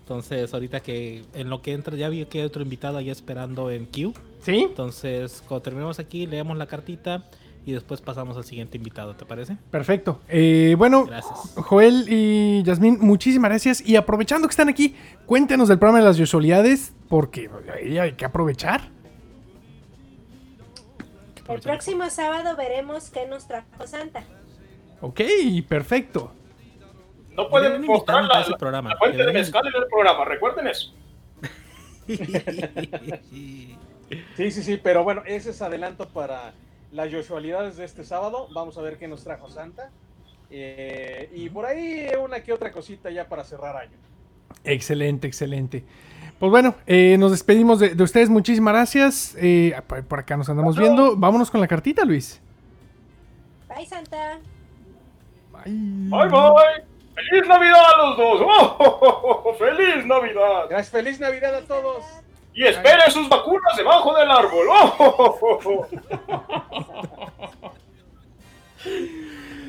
[0.00, 3.70] Entonces, ahorita que en lo que entra, ya vi que hay otro invitado ahí esperando
[3.70, 4.12] en queue.
[4.40, 4.66] ¿Sí?
[4.68, 7.24] Entonces, cuando terminemos aquí, leemos la cartita
[7.64, 9.56] y después pasamos al siguiente invitado, ¿te parece?
[9.70, 10.20] Perfecto.
[10.28, 11.54] Eh, bueno, Gracias.
[11.56, 13.86] Joel y Yasmín, muchísimas gracias.
[13.86, 18.24] Y aprovechando que están aquí, cuéntenos del programa de las usualidades, porque ahí hay que
[18.24, 18.99] aprovechar.
[21.50, 24.22] El próximo sábado veremos qué nos trajo Santa.
[25.00, 25.20] Ok,
[25.68, 26.32] perfecto.
[27.30, 28.90] No pueden mostrar la, programa.
[28.90, 30.24] la fuente de mezcal en el programa.
[30.24, 30.94] Recuerden eso.
[34.36, 36.52] Sí, sí, sí, pero bueno, ese es adelanto para
[36.90, 38.48] las usualidades de este sábado.
[38.52, 39.92] Vamos a ver qué nos trajo Santa.
[40.50, 43.96] Eh, y por ahí una que otra cosita ya para cerrar año.
[44.64, 45.84] Excelente, excelente.
[46.40, 48.30] Pues bueno, eh, nos despedimos de, de ustedes.
[48.30, 49.36] Muchísimas gracias.
[49.38, 51.14] Eh, por por acá nos andamos viendo.
[51.14, 52.40] Vámonos con la cartita, Luis.
[53.68, 54.38] Bye, Santa.
[55.52, 55.72] Bye.
[55.72, 56.90] Bye bye.
[57.14, 58.40] ¡Feliz Navidad a los dos!
[58.42, 60.64] ¡Oh, ¡Feliz Navidad!
[60.70, 62.02] Gracias, feliz Navidad a todos.
[62.54, 64.66] Y esperen sus vacunas debajo del árbol.
[64.70, 65.86] ¡Oh!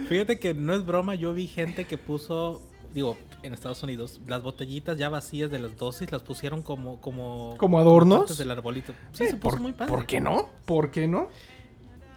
[0.07, 2.61] Fíjate que no es broma, yo vi gente que puso,
[2.93, 7.55] digo, en Estados Unidos, las botellitas ya vacías de las dosis las pusieron como como
[7.57, 8.37] ¿Como adornos?
[8.37, 8.93] del arbolito.
[9.11, 9.91] Sí, se puso ¿Por, muy padre.
[9.91, 10.49] ¿Por qué no?
[10.65, 11.29] ¿Por qué no?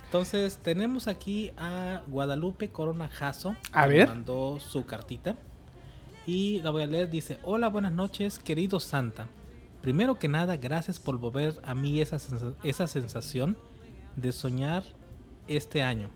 [0.05, 3.57] Entonces, tenemos aquí a Guadalupe Corona Jasso.
[3.73, 4.09] A que ver.
[4.09, 5.37] Mandó su cartita.
[6.27, 7.11] Y la voy a leer.
[7.11, 9.27] Dice: Hola, buenas noches, querido Santa.
[9.83, 12.19] Primero que nada, gracias por volver a mí esa,
[12.63, 13.59] esa sensación
[14.17, 14.85] de soñar
[15.49, 16.11] este año.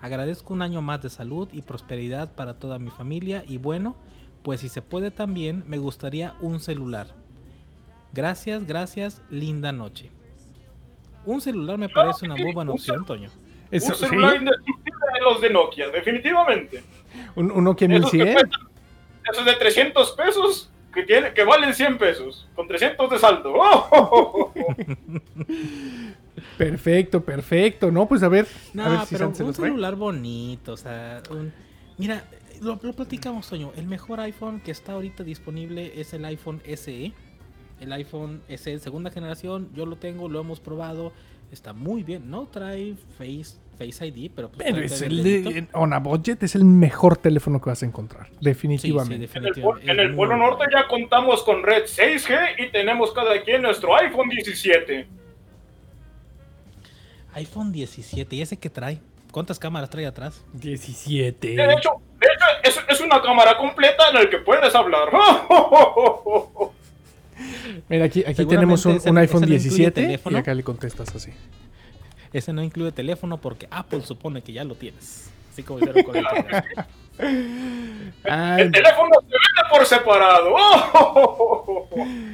[0.00, 3.42] Agradezco un año más de salud y prosperidad para toda mi familia.
[3.46, 3.96] Y bueno,
[4.44, 7.08] pues si se puede también, me gustaría un celular.
[8.12, 10.10] Gracias, gracias, linda noche.
[11.26, 13.28] Un celular me parece una sí, muy buena opción, Toño.
[13.72, 14.06] Eso, Un ¿sí?
[14.06, 16.84] celular indestructible de los de Nokia, definitivamente.
[17.34, 18.34] Un, un Nokia Esos que 1100.
[18.34, 18.68] cuestan-
[19.32, 23.52] esos de 300 pesos que, tiene, que valen 100 pesos, con 300 de saldo.
[23.56, 24.52] ¡Oh!
[26.58, 27.90] Perfecto, perfecto.
[27.90, 28.46] No, pues a ver.
[28.74, 31.52] No, a ver si pero un celular bonito, o sea, un-
[31.98, 32.24] mira,
[32.60, 33.72] lo, lo platicamos, Toño.
[33.76, 37.12] El mejor iPhone que está ahorita disponible es el iPhone SE.
[37.80, 41.12] El iPhone SE segunda generación, yo lo tengo, lo hemos probado,
[41.50, 42.30] está muy bien.
[42.30, 46.54] No trae Face, Face ID, pero pues Pero es el el on a budget es
[46.54, 48.26] el mejor teléfono que vas a encontrar.
[48.28, 49.28] Sí, sí, Definitivamente.
[49.34, 50.36] En el, Polo.
[50.36, 55.06] Norte ya contamos con red 6G y tenemos cada quien nuestro iPhone 17.
[57.34, 59.00] iPhone 17, ¿y ese que trae?
[59.34, 60.44] ¿Cuántas cámaras trae atrás?
[60.52, 61.48] 17.
[61.56, 65.08] De hecho, de hecho es, es una cámara completa en la que puedes hablar.
[67.88, 70.62] Mira, aquí, aquí tenemos un, ese- un iPhone ese no incluye 17 y acá le
[70.62, 71.32] contestas así.
[72.32, 75.30] Ese no incluye teléfono porque Apple supone que ya lo tienes.
[75.52, 76.62] Así como hicieron con el teléfono.
[77.18, 80.54] Ay, El teléfono se vende por separado.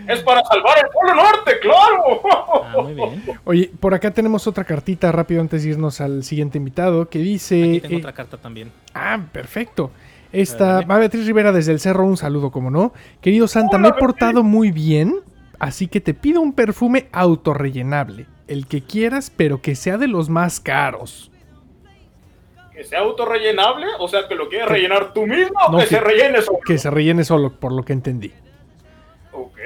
[0.09, 2.23] Es para salvar el Polo Norte, claro.
[2.53, 3.23] Ah, muy bien.
[3.45, 7.62] Oye, por acá tenemos otra cartita rápido antes de irnos al siguiente invitado que dice...
[7.62, 8.72] Aquí tengo eh, otra carta también.
[8.95, 9.91] Ah, perfecto.
[10.33, 12.93] Esta va Beatriz Rivera desde el cerro, un saludo, como no.
[13.20, 14.07] Querido Santa, Hola, me he Beatriz.
[14.07, 15.16] portado muy bien,
[15.59, 18.26] así que te pido un perfume autorrellenable.
[18.47, 21.30] El que quieras, pero que sea de los más caros.
[22.81, 26.01] Que sea autorrellenable, o sea, que lo quieres rellenar tú mismo o que, que- se
[26.01, 26.59] rellene solo.
[26.64, 28.33] Que se rellene solo, por lo que entendí.
[29.33, 29.59] Ok.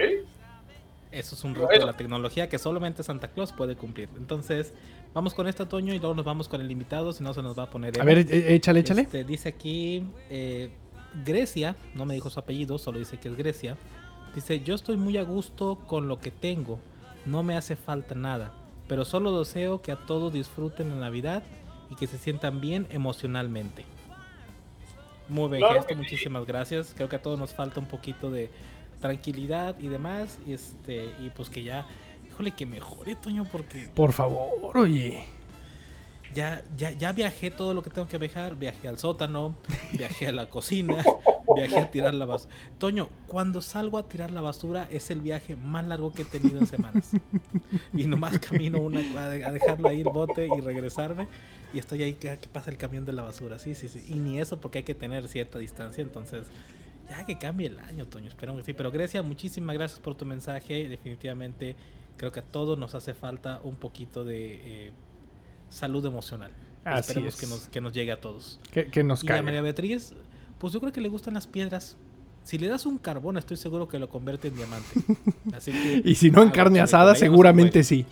[1.12, 4.08] Eso es un reto de la tecnología que solamente Santa Claus puede cumplir.
[4.16, 4.74] Entonces,
[5.12, 7.56] vamos con este otoño y luego nos vamos con el invitado, si no se nos
[7.56, 8.00] va a poner.
[8.00, 9.02] A ver, e- échale, échale.
[9.02, 10.70] Este, dice aquí eh,
[11.24, 13.76] Grecia, no me dijo su apellido, solo dice que es Grecia.
[14.34, 16.80] Dice, yo estoy muy a gusto con lo que tengo,
[17.26, 18.52] no me hace falta nada,
[18.88, 21.44] pero solo deseo que a todos disfruten la Navidad
[21.94, 23.84] y que se sientan bien emocionalmente.
[25.28, 26.00] Muy bien, Claro gesto, que sí.
[26.00, 26.92] muchísimas gracias.
[26.94, 28.50] Creo que a todos nos falta un poquito de
[29.00, 30.38] tranquilidad y demás.
[30.46, 31.86] Y este, y pues que ya,
[32.28, 35.24] híjole, que mejore, Toño, porque Por favor, oye.
[36.34, 38.56] ya, ya, ya viajé todo lo que tengo que viajar.
[38.56, 39.54] Viajé al sótano,
[39.92, 41.02] viajé a la cocina,
[41.54, 42.54] viajé a tirar la basura.
[42.78, 46.58] Toño, cuando salgo a tirar la basura es el viaje más largo que he tenido
[46.58, 47.10] en semanas.
[47.92, 51.28] Y nomás camino una, a dejarlo ahí el bote y regresarme.
[51.72, 53.58] Y estoy ahí que, pasa el camión de la basura.
[53.58, 54.04] Sí, sí, sí.
[54.08, 56.02] Y ni eso porque hay que tener cierta distancia.
[56.02, 56.46] Entonces,
[57.08, 58.28] ya que cambie el año, Toño.
[58.28, 58.72] Esperamos que sí.
[58.74, 60.88] Pero Grecia, muchísimas gracias por tu mensaje.
[60.88, 61.76] Definitivamente
[62.16, 64.92] creo que a todos nos hace falta un poquito de eh,
[65.68, 66.52] salud emocional.
[66.84, 67.40] Así Esperemos es.
[67.40, 68.60] que nos, que nos llegue a todos.
[68.70, 69.62] Que, que nos Y a María.
[69.62, 70.14] Beatriz,
[70.64, 71.94] pues yo creo que le gustan las piedras.
[72.42, 74.88] Si le das un carbón, estoy seguro que lo convierte en diamante.
[75.54, 78.06] Así que, Y si no en carne asada, no seguramente sí.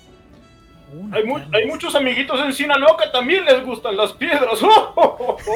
[1.13, 4.59] Hay, mu- carne hay muchos amiguitos en Sinaloa que también les gustan las piedras.
[4.63, 5.39] ¡Oh!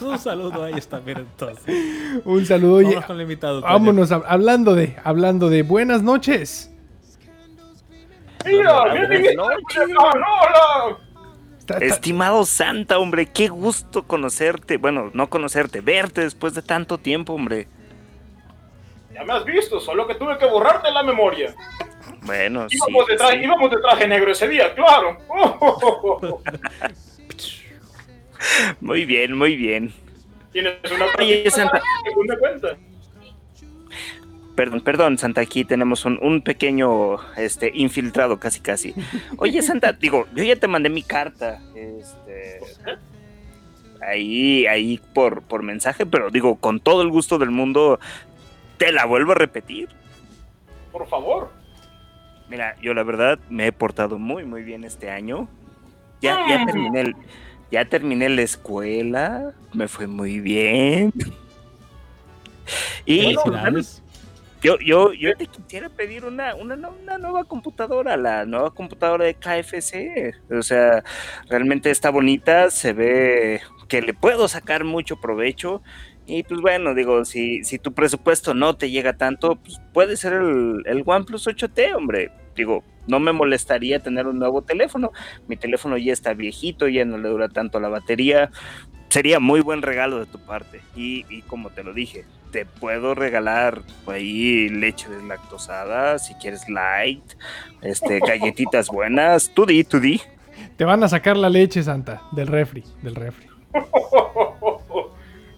[0.00, 1.72] Un saludo a ellos también entonces.
[2.24, 2.74] Un saludo.
[2.78, 3.60] Oye, Vamos con el invitado.
[3.60, 3.72] Toño.
[3.72, 6.72] vámonos hablando de, hablando de buenas noches.
[8.44, 9.82] Mira, Hola, mira, buenas mira, noches.
[9.96, 10.98] hola.
[11.74, 14.76] Está- está- Estimado Santa, hombre, qué gusto conocerte.
[14.76, 17.68] Bueno, no conocerte, verte después de tanto tiempo, hombre.
[19.12, 21.54] Ya me has visto, solo que tuve que borrarte la memoria.
[22.22, 22.76] Bueno, sí.
[22.76, 23.44] Íbamos, de traje, sí.
[23.44, 25.18] íbamos de traje negro ese día, claro.
[28.80, 29.92] Muy bien, muy bien.
[30.52, 31.80] Tienes una Oye, Santa.
[32.40, 32.76] cuenta.
[34.60, 38.94] Perdón, perdón, Santa, aquí tenemos un, un pequeño este, infiltrado, casi casi.
[39.38, 41.62] Oye, Santa, digo, yo ya te mandé mi carta.
[41.74, 42.60] Este.
[44.06, 48.00] Ahí, ahí por, por mensaje, pero digo, con todo el gusto del mundo,
[48.76, 49.88] te la vuelvo a repetir.
[50.92, 51.50] Por favor.
[52.50, 55.48] Mira, yo la verdad me he portado muy muy bien este año.
[56.20, 56.66] Ya, ya Mm.
[56.66, 57.16] terminé el-
[57.72, 61.14] ya terminé la escuela, me fue muy bien.
[63.06, 63.34] Y.
[64.62, 69.34] yo, yo, yo te quisiera pedir una, una, una nueva computadora, la nueva computadora de
[69.34, 70.34] KFC.
[70.50, 71.02] O sea,
[71.48, 75.82] realmente está bonita, se ve que le puedo sacar mucho provecho.
[76.26, 80.34] Y pues bueno, digo, si, si tu presupuesto no te llega tanto, pues puede ser
[80.34, 82.30] el, el OnePlus 8T, hombre.
[82.54, 85.10] Digo, no me molestaría tener un nuevo teléfono.
[85.48, 88.50] Mi teléfono ya está viejito, ya no le dura tanto la batería.
[89.08, 90.82] Sería muy buen regalo de tu parte.
[90.94, 96.68] Y, y como te lo dije, te puedo regalar por ahí leche deslactosada, si quieres
[96.68, 97.24] light,
[97.82, 99.50] este, galletitas buenas.
[99.54, 100.20] Tú di, tú di.
[100.76, 103.46] Te van a sacar la leche, Santa, del refri, del refri.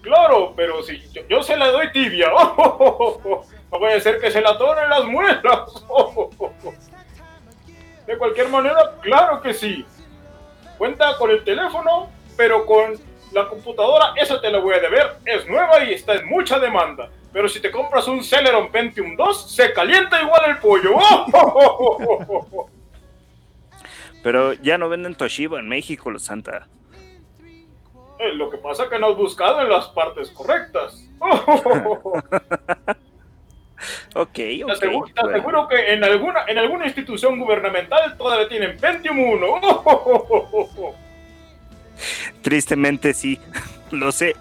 [0.02, 2.28] Claro, pero si yo, yo se la doy tibia.
[3.72, 5.42] No puede ser que se la toren las muelas.
[8.06, 9.86] De cualquier manera, claro que sí.
[10.76, 12.98] Cuenta con el teléfono, pero con
[13.32, 15.16] la computadora, esa te la voy a deber.
[15.24, 17.08] Es nueva y está en mucha demanda.
[17.32, 20.96] Pero si te compras un Celeron Pentium 2, se calienta igual el pollo.
[24.22, 26.68] Pero ya no venden Toshiba en México, los Santa.
[28.18, 31.04] Eh, Lo que pasa es que no has buscado en las partes correctas.
[34.14, 34.70] Ok, Te ok.
[34.70, 35.36] aseguro, te bueno.
[35.36, 39.60] aseguro que en alguna, en alguna institución gubernamental todavía tienen Pentium 1.
[42.42, 43.40] Tristemente sí,
[43.90, 44.36] lo sé.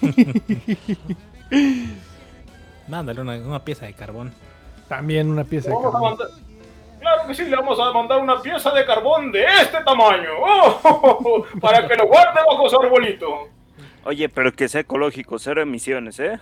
[2.88, 4.32] Mándale una, una pieza de carbón.
[4.88, 6.02] También una pieza de carbón.
[6.02, 6.28] mandar-
[7.00, 10.30] Claro que sí, le vamos a mandar una pieza de carbón de este tamaño.
[11.60, 13.48] Para que lo guarde bajo su arbolito.
[14.04, 16.38] Oye, pero que sea ecológico, cero emisiones, ¿eh?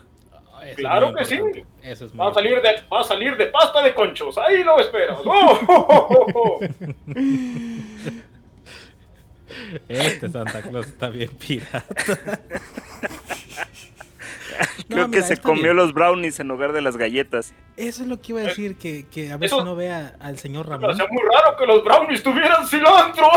[0.64, 1.40] Es Claro que sí.
[1.82, 4.38] Eso es Va a salir de, va a salir de pasta de conchos.
[4.38, 5.18] Ahí lo esperas.
[5.24, 6.61] ¡Oh!
[9.88, 11.84] Este Santa Claus está bien pirata.
[14.88, 15.76] Creo No, que se comió bien.
[15.76, 17.55] los brownies en lugar de las galletas.
[17.76, 20.38] Eso es lo que iba a decir, que, que a Eso- si no vea al
[20.38, 20.90] señor Ramón.
[20.90, 23.26] hacía muy raro que los brownies tuvieran cilantro.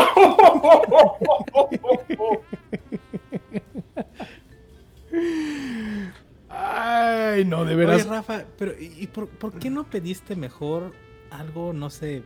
[6.48, 8.06] Ay, no, de Oye, veras.
[8.06, 10.92] Rafa, pero ¿y y por, por qué no pediste mejor
[11.30, 12.22] algo, no sé,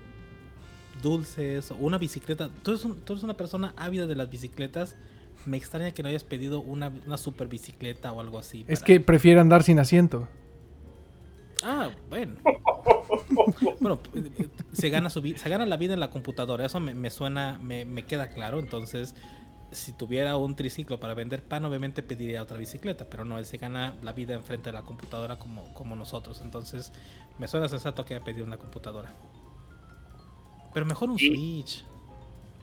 [1.03, 2.49] dulces o una bicicleta?
[2.63, 4.97] Tú eres, un- tú eres una persona ávida de las bicicletas.
[5.47, 8.65] Me extraña que no hayas pedido una, una super bicicleta o algo así.
[8.69, 10.29] Es que prefiere andar sin asiento.
[11.63, 12.37] Ah, bueno.
[13.81, 13.99] bueno,
[14.73, 17.85] se gana, su, se gana la vida en la computadora, eso me, me suena, me,
[17.85, 18.59] me queda claro.
[18.59, 19.15] Entonces,
[19.71, 23.59] si tuviera un triciclo para vender pan, obviamente pediría otra bicicleta, pero no, él se
[23.59, 26.41] gana la vida enfrente de la computadora como, como nosotros.
[26.43, 26.93] Entonces,
[27.39, 29.13] me suena sensato que haya pedido una computadora.
[30.75, 31.29] Pero mejor un Sí.
[31.29, 31.85] Switch.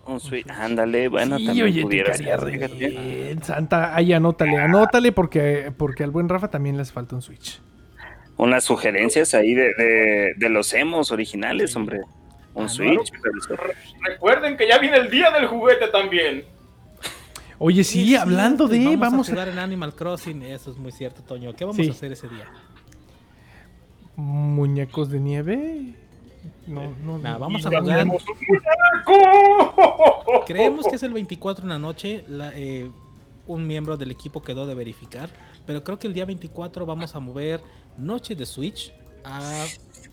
[0.05, 2.87] Un Switch, ándale, bueno, Sí, también oye, te pudiera caería ser, re fíjate.
[2.89, 3.43] bien.
[3.43, 7.61] Santa, ahí anótale, anótale porque, porque al buen Rafa también le hace falta un Switch.
[8.37, 11.99] Unas sugerencias ahí de, de, de los emos originales, hombre.
[12.53, 13.11] Un Ah, Switch.
[13.11, 13.63] pero-
[14.05, 16.45] Recuerden que ya viene el día del juguete también.
[17.59, 19.33] Oye, sí, hablando de, vamos, vamos a a...
[19.35, 21.53] jugar en Animal Crossing, eso es muy cierto, Toño.
[21.53, 21.87] ¿Qué vamos Sí.
[21.89, 22.45] a hacer ese día?
[24.15, 25.93] Muñecos de nieve.
[26.67, 27.39] No, no, Nah, no.
[27.39, 28.07] vamos a jugar.
[30.45, 32.23] Creemos que es el 24 en la noche.
[32.27, 32.89] la- eh,
[33.45, 35.29] un miembro del equipo quedó de verificar.
[35.65, 37.61] Pero creo que el día 24 vamos a mover
[37.97, 38.93] Noche de Switch
[39.23, 39.65] a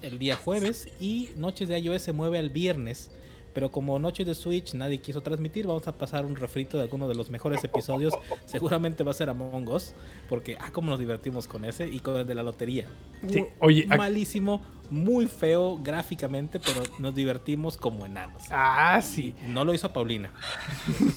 [0.03, 0.89] el día jueves.
[1.01, 3.11] Y Noches de iOS se mueve al viernes.
[3.55, 7.09] Pero como Noche de Switch nadie quiso transmitir, vamos a pasar un refrito de alguno
[7.09, 8.13] de los mejores episodios.
[8.45, 9.95] Seguramente va a ser Among Us.
[10.29, 11.89] Porque, ah, cómo nos divertimos con ese.
[11.89, 12.87] Y con el de la lotería.
[13.29, 18.43] Sí, Oye, Malísimo, muy feo gráficamente, pero nos divertimos como enanos.
[18.51, 19.35] ah, sí.
[19.49, 20.31] No lo hizo Paulina.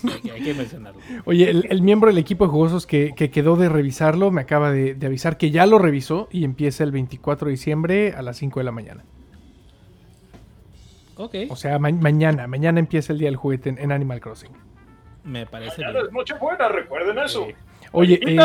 [0.03, 1.01] hay, que, hay que mencionarlo.
[1.25, 4.71] Oye, el, el miembro del equipo de jugosos que, que quedó de revisarlo me acaba
[4.71, 8.37] de, de avisar que ya lo revisó y empieza el 24 de diciembre a las
[8.37, 9.03] 5 de la mañana.
[11.17, 14.51] Ok, O sea, ma- mañana, mañana empieza el día del juguete en, en Animal Crossing.
[15.23, 16.05] me parece Mañana bien.
[16.07, 17.45] es Nochebuena, recuerden eso.
[17.47, 17.53] Sí.
[17.91, 18.37] Oye, eh,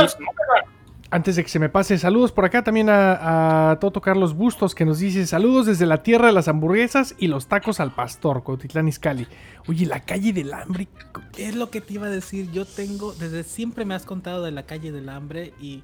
[1.10, 4.74] antes de que se me pase, saludos por acá también a, a Toto Carlos Bustos
[4.74, 8.42] que nos dice saludos desde la tierra de las hamburguesas y los tacos al pastor,
[8.42, 9.26] Cotitlán Izcalli.
[9.68, 10.88] Oye, la calle del hambre.
[11.36, 12.50] Es lo que te iba a decir.
[12.50, 15.82] Yo tengo, desde siempre me has contado de la calle del hambre y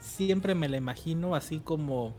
[0.00, 2.14] siempre me la imagino así como,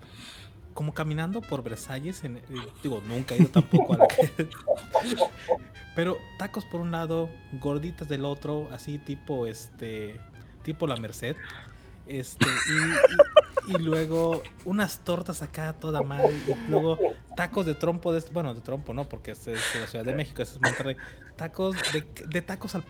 [0.73, 2.23] como caminando por Versalles.
[2.23, 2.43] En, eh,
[2.83, 4.07] digo, nunca he ido tampoco a la.
[5.95, 10.19] Pero tacos por un lado, gorditas del otro, así tipo este,
[10.63, 11.35] tipo la Merced.
[12.07, 16.31] Este, y, y- y luego unas tortas acá toda mal.
[16.47, 16.97] Y luego
[17.35, 20.15] tacos de trompo, de, bueno, de trompo no, porque es, es de la Ciudad de
[20.15, 20.95] México, es Monterrey.
[21.35, 22.83] Tacos de, de tacos al.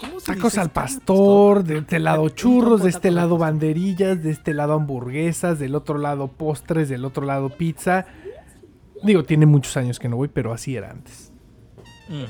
[0.00, 4.54] ¿Cómo se Tacos al pastor, de este lado churros, de este lado banderillas, de este
[4.54, 8.06] lado hamburguesas, del otro lado postres, del otro lado pizza.
[9.02, 11.32] Digo, tiene muchos años que no voy, pero así era antes.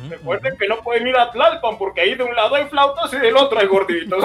[0.08, 3.18] Recuerden que no pueden ir a Tlalpan porque ahí de un lado hay flautas y
[3.18, 4.24] del otro hay gorditos.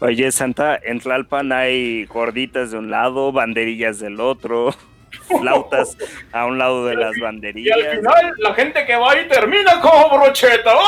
[0.00, 4.72] Oye, Santa, en Tlalpan hay gorditas de un lado, banderillas del otro,
[5.38, 5.96] flautas
[6.32, 7.76] a un lado de las Y banderillas.
[7.76, 10.74] al final, la gente que va ahí termina como brocheta.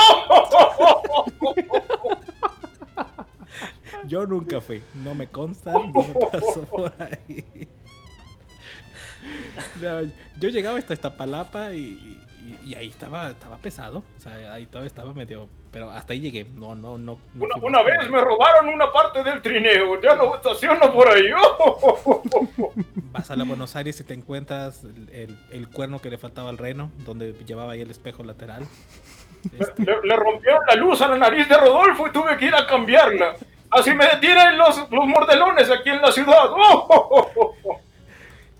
[4.07, 7.69] Yo nunca fui, no me consta, no me pasó por ahí.
[9.81, 10.03] No,
[10.39, 12.19] yo llegaba hasta Iztapalapa y,
[12.65, 16.21] y, y ahí estaba, estaba pesado, o sea, ahí todavía estaba medio, pero hasta ahí
[16.21, 17.19] llegué, no, no, no.
[17.35, 20.01] no Una, vez me robaron una parte del trineo.
[20.03, 21.25] Ya no estaciono por ahí.
[23.13, 26.51] Vas a la Buenos Aires y te encuentras el, el- el cuerno que le faltaba
[26.51, 28.67] al reno, donde llevaba ahí el espejo lateral.
[29.59, 32.55] Este, Le, le rompieron la luz a la nariz de Rodolfo y tuve que ir
[32.55, 33.35] a cambiarla.
[33.71, 36.51] Así me detienen los, los mordelones aquí en la ciudad.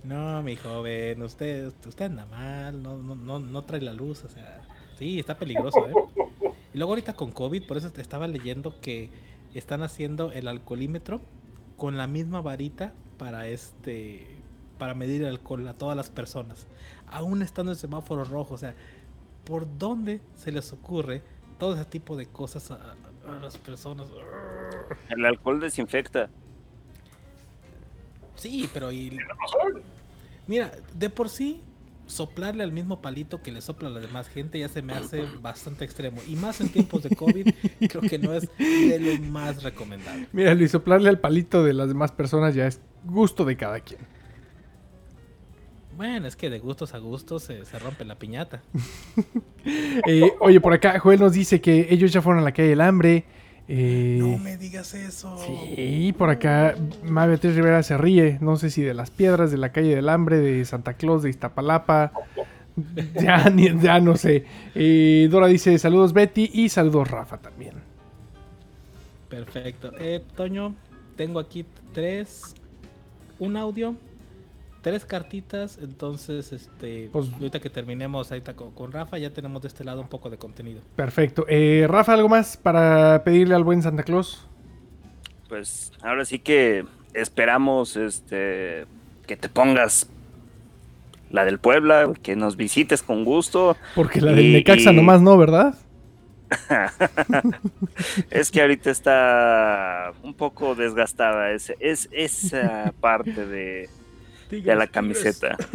[0.05, 4.29] No, mi joven, usted, usted anda mal, no, no, no, no trae la luz, o
[4.29, 4.61] sea,
[4.99, 5.93] sí, está peligroso, ¿eh?
[6.73, 9.11] Y luego ahorita con COVID, por eso te estaba leyendo que
[9.55, 11.21] están haciendo el alcoholímetro
[11.77, 14.27] con la misma varita para este,
[14.79, 16.67] para medir el alcohol a todas las personas,
[17.07, 18.75] aún estando en semáforo rojo, o sea,
[19.45, 21.23] ¿por dónde se les ocurre
[21.59, 22.97] todo ese tipo de cosas a,
[23.29, 24.09] a las personas?
[25.11, 26.31] El alcohol desinfecta.
[28.35, 29.17] Sí, pero y,
[30.47, 31.63] Mira, de por sí,
[32.07, 35.25] soplarle al mismo palito que le sopla a la demás gente ya se me hace
[35.43, 36.21] bastante extremo.
[36.29, 37.49] Y más en tiempos de COVID,
[37.89, 40.29] creo que no es de lo más recomendable.
[40.33, 44.01] Mira, Luis, soplarle al palito de las demás personas ya es gusto de cada quien.
[45.97, 48.63] Bueno, es que de gustos a gustos se, se rompe la piñata.
[49.65, 52.81] Eh, oye, por acá Joel nos dice que ellos ya fueron a la calle del
[52.81, 53.25] hambre.
[53.69, 55.37] Eh, No me digas eso.
[55.39, 58.39] Sí, por acá Ma Beatriz Rivera se ríe.
[58.41, 61.31] No sé si de las piedras, de la calle del hambre, de Santa Claus, de
[61.31, 62.13] Iztapalapa.
[63.23, 64.47] Ya, ni- ya no sé.
[64.75, 67.75] Eh, Dora dice saludos Betty y saludos Rafa también.
[69.29, 69.93] Perfecto.
[69.99, 70.75] Eh, Toño,
[71.17, 72.55] tengo aquí tres,
[73.39, 73.95] un audio,
[74.83, 75.79] tres cartitas.
[75.81, 80.01] Entonces, este, Pues- ahorita que terminemos ahorita con, con Rafa, ya tenemos de este lado
[80.03, 80.81] un poco de contenido.
[80.97, 81.47] Perfecto.
[81.49, 84.47] Eh, Rafa, ¿algo más para pedirle al buen Santa Claus?
[85.49, 88.87] Pues ahora sí que esperamos este
[89.27, 90.09] que te pongas
[91.31, 93.77] la del Puebla, que nos visites con gusto.
[93.95, 95.75] Porque la del Necaxa y- nomás no, ¿verdad?
[98.31, 103.89] es que ahorita está un poco desgastada ese, es esa parte de,
[104.61, 105.57] de la camiseta.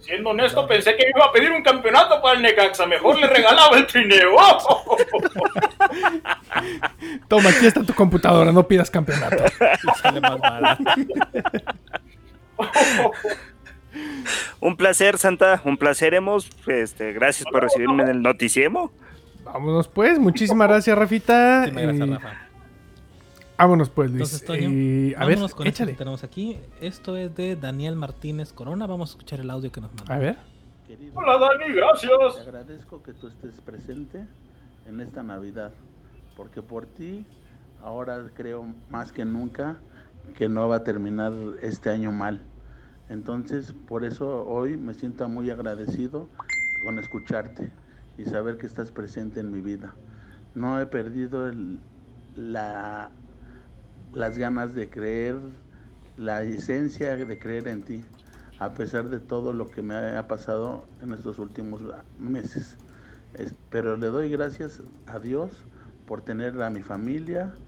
[0.00, 2.86] Siendo honesto, pensé que iba a pedir un campeonato para el Necaxa.
[2.86, 4.34] Mejor le regalaba el trineo.
[7.28, 9.44] Toma, aquí está tu computadora, no pidas campeonato.
[10.02, 10.78] Sale más.
[14.60, 16.48] Un placer, Santa, un placer, hemos.
[16.66, 18.92] Este, gracias por recibirme en el noticiemo.
[19.44, 21.66] Vámonos pues, muchísimas gracias, Rafita.
[21.66, 22.48] Sí, gracias, Y Rafa.
[23.62, 24.22] Vámonos pues, Luis.
[24.22, 25.92] Entonces, Toño, Y, a ver, esto échale.
[25.92, 26.58] que tenemos aquí.
[26.80, 28.88] Esto es de Daniel Martínez Corona.
[28.88, 30.12] Vamos a escuchar el audio que nos mandó.
[30.12, 30.36] A ver.
[30.86, 32.38] Querido, Hola, Dani, te gracias.
[32.40, 34.26] agradezco que tú estés presente
[34.88, 35.72] en esta Navidad,
[36.36, 37.24] porque por ti
[37.84, 39.76] ahora creo más que nunca
[40.36, 41.32] que no va a terminar
[41.62, 42.42] este año mal.
[43.08, 46.28] Entonces, por eso hoy me siento muy agradecido
[46.84, 47.70] con escucharte
[48.18, 49.94] y saber que estás presente en mi vida.
[50.56, 51.78] No he perdido el-
[52.34, 53.10] la,
[54.12, 55.36] las ganas de creer,
[56.16, 58.04] la esencia de creer en ti,
[58.58, 61.82] a pesar de todo lo que me ha pasado en estos últimos
[62.16, 62.78] meses.
[63.32, 65.66] Es- pero le doy gracias a Dios
[66.06, 67.58] por tener a mi familia,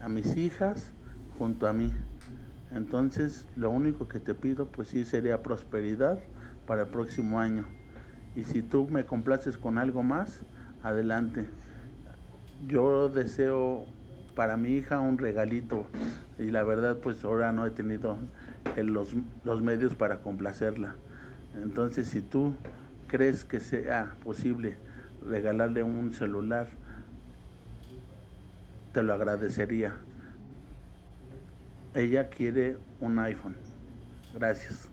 [0.00, 0.94] a mis hijas
[1.38, 1.92] junto a mí.
[2.70, 6.24] Entonces, lo único que te pido, pues sí, sería prosperidad
[6.66, 7.68] para el próximo año.
[8.34, 10.46] Y si tú me complaces con algo más,
[10.82, 11.50] adelante.
[12.58, 13.91] Yo deseo
[14.34, 15.86] para mi hija un regalito
[16.38, 18.18] y la verdad pues ahora no he tenido
[18.76, 19.10] el- los,
[19.44, 20.96] los medios para complacerla.
[21.62, 22.54] Entonces si tú
[23.08, 24.76] crees que sea posible
[25.26, 26.68] regalarle un celular,
[28.92, 29.94] te lo agradecería.
[31.94, 33.56] Ella quiere un iPhone.
[34.34, 34.88] Gracias.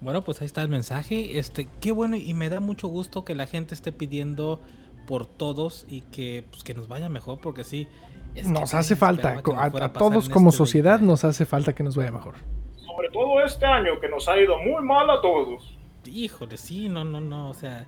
[0.00, 1.38] Bueno, pues ahí está el mensaje.
[1.38, 4.60] Este, qué bueno y me da mucho gusto que la gente esté pidiendo
[5.06, 7.88] por todos y que, pues, que nos vaya mejor, porque sí.
[8.34, 11.06] Es que Nos hace falta, a, todos como este sociedad 20.
[11.06, 12.34] nos hace falta que nos vaya mejor.
[12.76, 15.76] Sobre todo este año que nos ha ido muy mal a todos.
[16.04, 17.86] Híjole, sí, no, no, no, o sea,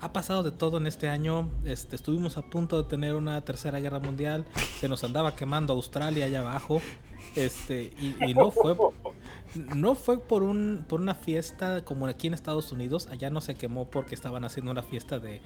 [0.00, 1.50] ha pasado de todo en este año.
[1.64, 4.44] Este, estuvimos a punto de tener una tercera guerra mundial,
[4.78, 6.80] se nos andaba quemando Australia allá abajo,
[7.34, 8.76] este, y, y no fue,
[9.74, 13.08] no fue por un, por una fiesta como aquí en Estados Unidos.
[13.08, 15.40] Allá no se quemó porque estaban haciendo una fiesta de,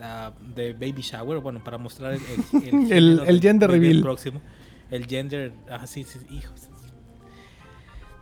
[0.00, 2.20] ah, de baby shower, bueno, para mostrar el,
[2.62, 4.02] el, El- el del gender bebé reveal.
[4.02, 4.40] próximo,
[4.90, 6.68] el gender, ah, sí, sí, hijos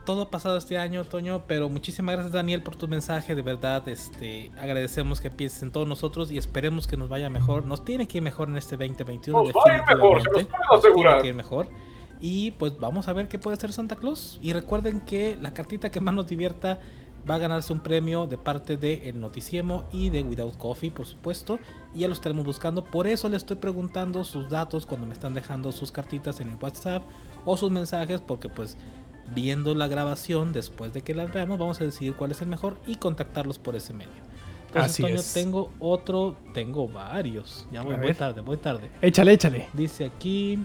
[0.05, 3.89] todo ha pasado este año, Toño, pero muchísimas gracias Daniel por tu mensaje, de verdad,
[3.89, 8.07] este, agradecemos que pienses en todos nosotros y esperemos que nos vaya mejor, nos tiene
[8.07, 10.51] que ir mejor en este 2021, Nos va a ir mejor, se los puedo Nos
[10.51, 11.23] tiene asegurar.
[11.23, 11.69] que ir mejor.
[12.21, 14.39] Y pues vamos a ver qué puede hacer Santa Claus.
[14.43, 16.81] Y recuerden que la cartita que más nos divierta
[17.29, 21.07] va a ganarse un premio de parte de El Noticiemo y de Without Coffee, por
[21.07, 21.59] supuesto.
[21.95, 22.85] Y ya lo estaremos buscando.
[22.85, 26.57] Por eso le estoy preguntando sus datos cuando me están dejando sus cartitas en el
[26.61, 27.03] WhatsApp
[27.45, 28.77] o sus mensajes, porque pues
[29.35, 32.77] viendo la grabación después de que las veamos, vamos a decidir cuál es el mejor
[32.87, 34.13] y contactarlos por ese medio.
[34.67, 35.33] Entonces, Así Toño, es.
[35.33, 37.67] tengo otro, tengo varios.
[37.71, 38.91] Ya voy, voy tarde, voy tarde.
[39.01, 39.69] Échale, échale.
[39.73, 40.59] Dice aquí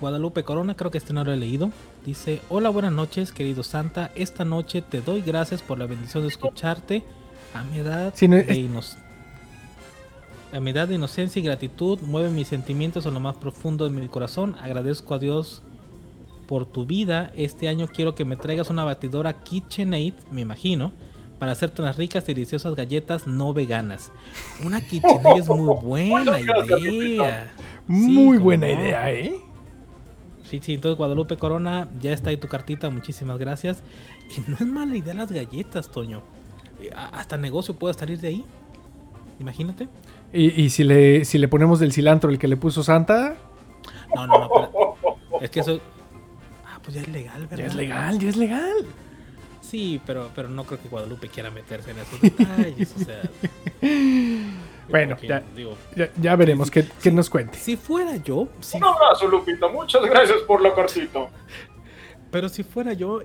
[0.00, 1.70] Guadalupe Corona, creo que este no lo he leído.
[2.04, 4.10] Dice, hola, buenas noches, querido Santa.
[4.16, 7.04] Esta noche te doy gracias por la bendición de escucharte.
[7.54, 8.70] A mi edad Sí, no, de
[10.52, 13.90] a mi edad de inocencia y gratitud mueve mis sentimientos en lo más profundo de
[13.90, 14.56] mi corazón.
[14.60, 15.62] Agradezco a Dios
[16.46, 17.32] por tu vida.
[17.34, 20.92] Este año quiero que me traigas una batidora KitchenAid, me imagino,
[21.38, 24.12] para hacerte unas ricas y deliciosas galletas no veganas.
[24.62, 27.52] Una KitchenAid es muy buena idea.
[27.86, 28.72] Muy buena no.
[28.74, 29.51] idea, ¿eh?
[30.52, 33.82] Sí, sí, entonces Guadalupe Corona, ya está ahí tu cartita, muchísimas gracias.
[34.36, 36.20] Y no es mala idea las galletas, Toño.
[36.78, 38.44] Eh, Hasta negocio puede salir de ahí.
[39.40, 39.88] Imagínate.
[40.30, 43.36] Y, y si, le, si le ponemos del cilantro el que le puso Santa,
[44.14, 44.48] No, no, no.
[44.54, 45.80] pero- es que eso.
[46.66, 47.56] Ah, pues ya es legal, ¿verdad?
[47.56, 48.76] ya es legal, ya es legal.
[49.62, 52.94] Sí, pero, pero no creo que Guadalupe quiera meterse en esos detalles.
[52.94, 53.22] o sea.
[54.92, 57.56] Bueno, ya, digo, ya, ya veremos qué, qué nos cuente.
[57.58, 59.66] si fuera yo, si Un abrazo, Lupita.
[59.68, 61.30] Muchas gracias por la cartita.
[62.30, 63.20] Pero si fuera yo,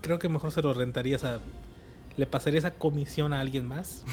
[0.00, 1.40] creo que mejor se lo rentaría esa.
[2.16, 4.04] Le pasaría esa comisión a alguien más.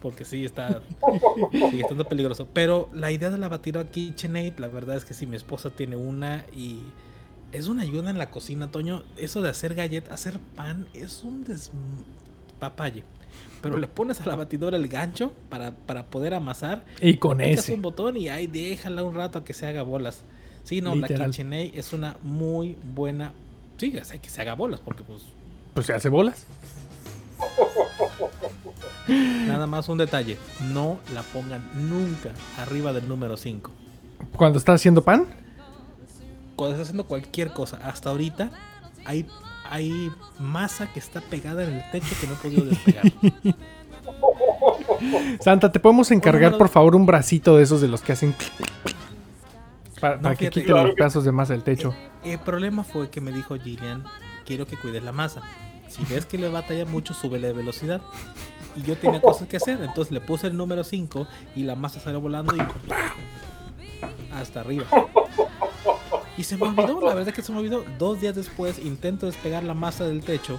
[0.00, 0.80] Porque sí, está.
[1.52, 2.48] sigue estando peligroso.
[2.54, 5.96] Pero la idea de la batidora KitchenAid, la verdad es que si mi esposa tiene
[5.96, 6.80] una y.
[7.52, 9.04] Es una ayuda en la cocina, Toño.
[9.18, 13.04] Eso de hacer galletas, hacer pan, es un despapalle.
[13.62, 17.72] Pero le pones a la batidora el gancho para, para poder amasar Y con ese.
[17.72, 20.20] un botón y ahí déjala un rato a que se haga bolas.
[20.64, 21.08] Sí, no, la.
[21.08, 23.32] KitchenAid es una muy buena.
[23.78, 25.22] Sí, sé que se haga bolas, porque pues
[25.72, 26.46] Pues se hace bolas.
[29.08, 30.38] nada más un detalle.
[30.72, 33.70] No la pongan nunca arriba del número 5.
[34.36, 35.26] Cuando está haciendo pan,
[36.56, 38.50] Cuando estás haciendo cualquier cosa, hasta ahorita
[39.04, 39.26] hay,
[39.68, 43.04] hay masa que está pegada en el techo que no he podido despegar.
[45.40, 48.34] Santa, ¿te podemos encargar por favor un bracito de esos de los que hacen
[50.00, 51.94] para, que claro los pedazos de masa del techo?
[52.24, 54.04] El problema fue que me dijo Gillian,
[54.44, 55.42] quiero que cuides la masa.
[55.88, 58.00] Si ves que le batalla mucho, sube la velocidad.
[58.76, 62.00] Y yo tenía cosas que hacer, entonces le puse el número 5 y la masa
[62.00, 62.60] salió volando y
[64.32, 64.86] hasta arriba.
[66.36, 67.84] Y se me olvidó, la verdad que se me olvidó.
[67.98, 70.58] Dos días después intento despegar la masa del techo.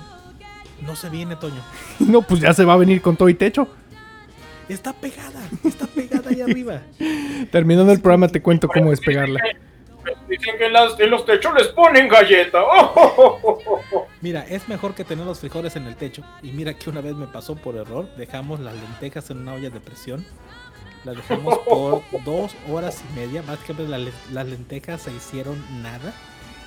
[0.82, 1.62] No se viene, Toño.
[2.00, 3.68] No, pues ya se va a venir con todo y techo.
[4.68, 6.82] Está pegada, está pegada ahí arriba.
[7.52, 9.40] Terminando el programa te cuento cómo despegarla.
[10.30, 12.60] Dicen que en, las- en los techos les ponen galleta.
[12.64, 13.60] Oh,
[14.22, 16.24] Mira, es mejor que tener los frijoles en el techo.
[16.42, 18.08] Y mira que una vez me pasó por error.
[18.16, 20.26] Dejamos las lentejas en una olla de presión.
[21.06, 23.42] Las dejamos por dos horas y media.
[23.44, 26.14] Más que la le- las lentejas se hicieron nada.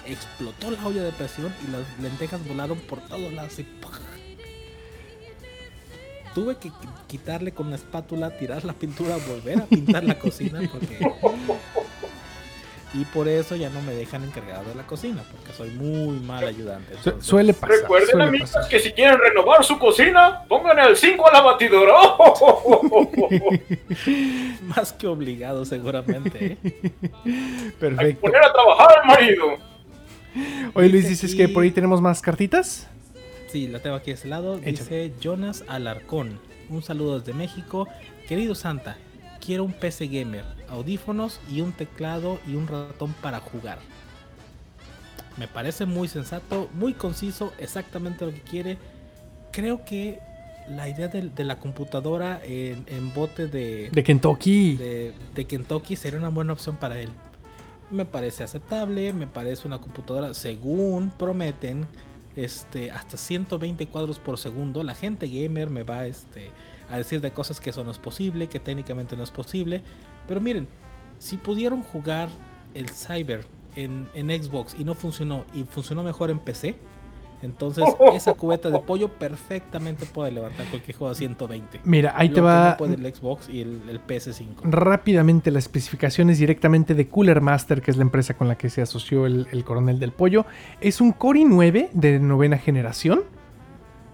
[0.07, 3.59] Explotó la olla de presión y las lentejas volaron por todos lados.
[3.59, 3.67] y.
[6.35, 10.61] Tuve que qui- quitarle con una espátula, tirar la pintura, volver a pintar la cocina
[10.71, 10.99] porque...
[12.95, 16.43] Y por eso ya no me dejan encargado de la cocina, porque soy muy mal
[16.47, 16.95] ayudante.
[16.95, 17.77] Entonces- suele pasar.
[17.81, 18.71] Recuerden, suele amigos, pasar.
[18.71, 21.93] que si quieren renovar su cocina, pongan el 5 a la batidora.
[22.19, 23.11] Oh,
[24.63, 26.47] Más que obligado, seguramente.
[26.47, 26.59] ¿eh?
[26.65, 28.21] Hay que Perfecto.
[28.23, 29.45] poner a trabajar al marido.
[30.75, 32.87] Oye Luis, Dice dices que por ahí tenemos más cartitas.
[33.49, 34.59] Sí, la tengo aquí de ese lado.
[34.59, 36.39] Dice Jonas Alarcón.
[36.69, 37.89] Un saludo desde México.
[38.29, 38.99] Querido Santa,
[39.49, 43.79] quiero un PC gamer, audífonos y un teclado y un ratón para jugar.
[45.39, 48.77] Me parece muy sensato, muy conciso, exactamente lo que quiere.
[49.51, 50.19] Creo que
[50.69, 54.77] la idea de, de la computadora en, en bote de, De Kentucky.
[54.77, 57.09] de, de Kentucky sería una buena opción para él.
[57.91, 61.87] Me parece aceptable, me parece una computadora, según prometen,
[62.37, 64.83] este, hasta 120 cuadros por segundo.
[64.83, 66.51] La gente gamer me va este,
[66.91, 69.83] a decir de cosas que eso no es posible, que técnicamente no es posible.
[70.27, 70.69] Pero miren,
[71.19, 72.29] si pudieron jugar
[72.75, 73.45] el Cyber
[73.77, 76.77] en, en Xbox y no funcionó, y funcionó mejor en PC,
[77.43, 77.85] entonces
[78.15, 81.81] esa cubeta de pollo perfectamente puede levantar cualquier juego a 120.
[81.85, 84.63] Mira, ahí Lo te que va no puede el Xbox y el, el PS5.
[84.65, 88.83] rápidamente las especificaciones directamente de Cooler Master, que es la empresa con la que se
[88.83, 90.47] asoció el, el coronel del pollo.
[90.81, 93.23] Es un Core i9 de novena generación.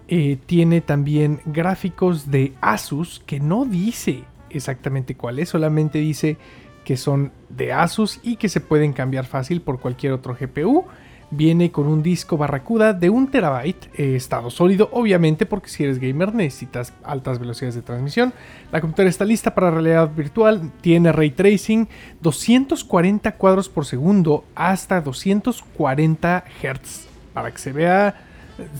[0.07, 6.37] Eh, tiene también gráficos de Asus que no dice exactamente cuál es, solamente dice
[6.83, 10.85] que son de Asus y que se pueden cambiar fácil por cualquier otro GPU.
[11.31, 15.97] Viene con un disco Barracuda de 1 terabyte, eh, estado sólido, obviamente, porque si eres
[15.97, 18.31] gamer necesitas altas velocidades de transmisión.
[18.71, 21.89] La computadora está lista para realidad virtual, tiene ray tracing,
[22.21, 28.15] 240 cuadros por segundo hasta 240 Hz, para que se vea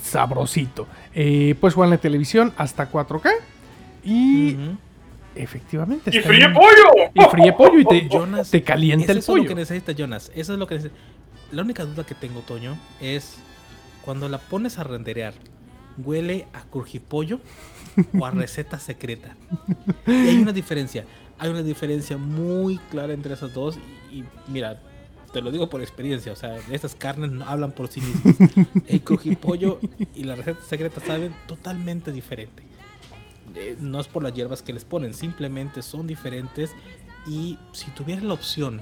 [0.01, 0.87] sabrosito.
[1.13, 3.31] Eh, puedes jugar en la televisión hasta 4K
[4.03, 4.55] y
[5.35, 6.15] efectivamente.
[6.15, 7.09] ¡Y fríe pollo!
[7.13, 9.49] Y fríe pollo y te, Jonas, te calienta el Eso es lo pollo.
[9.49, 10.31] que necesita Jonas.
[10.35, 10.99] Eso es lo que necesita.
[11.51, 13.37] La única duda que tengo, Toño, es
[14.03, 15.33] cuando la pones a renderear,
[15.97, 17.39] ¿huele a crujipollo
[18.17, 19.35] o a receta secreta?
[20.07, 21.05] Y hay una diferencia.
[21.37, 23.77] Hay una diferencia muy clara entre esas dos.
[24.11, 24.79] Y, y mira,
[25.35, 26.31] te lo digo por experiencia.
[26.31, 28.35] O sea, estas carnes no hablan por sí mismas.
[28.87, 29.81] El crujipollo
[30.15, 32.63] y la receta secreta saben totalmente diferente.
[33.53, 36.71] Eh, no es por las hierbas que les ponen, simplemente son diferentes.
[37.27, 38.81] Y si tuvieras la opción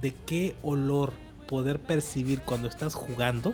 [0.00, 1.12] de qué olor
[1.46, 3.52] poder percibir cuando estás jugando,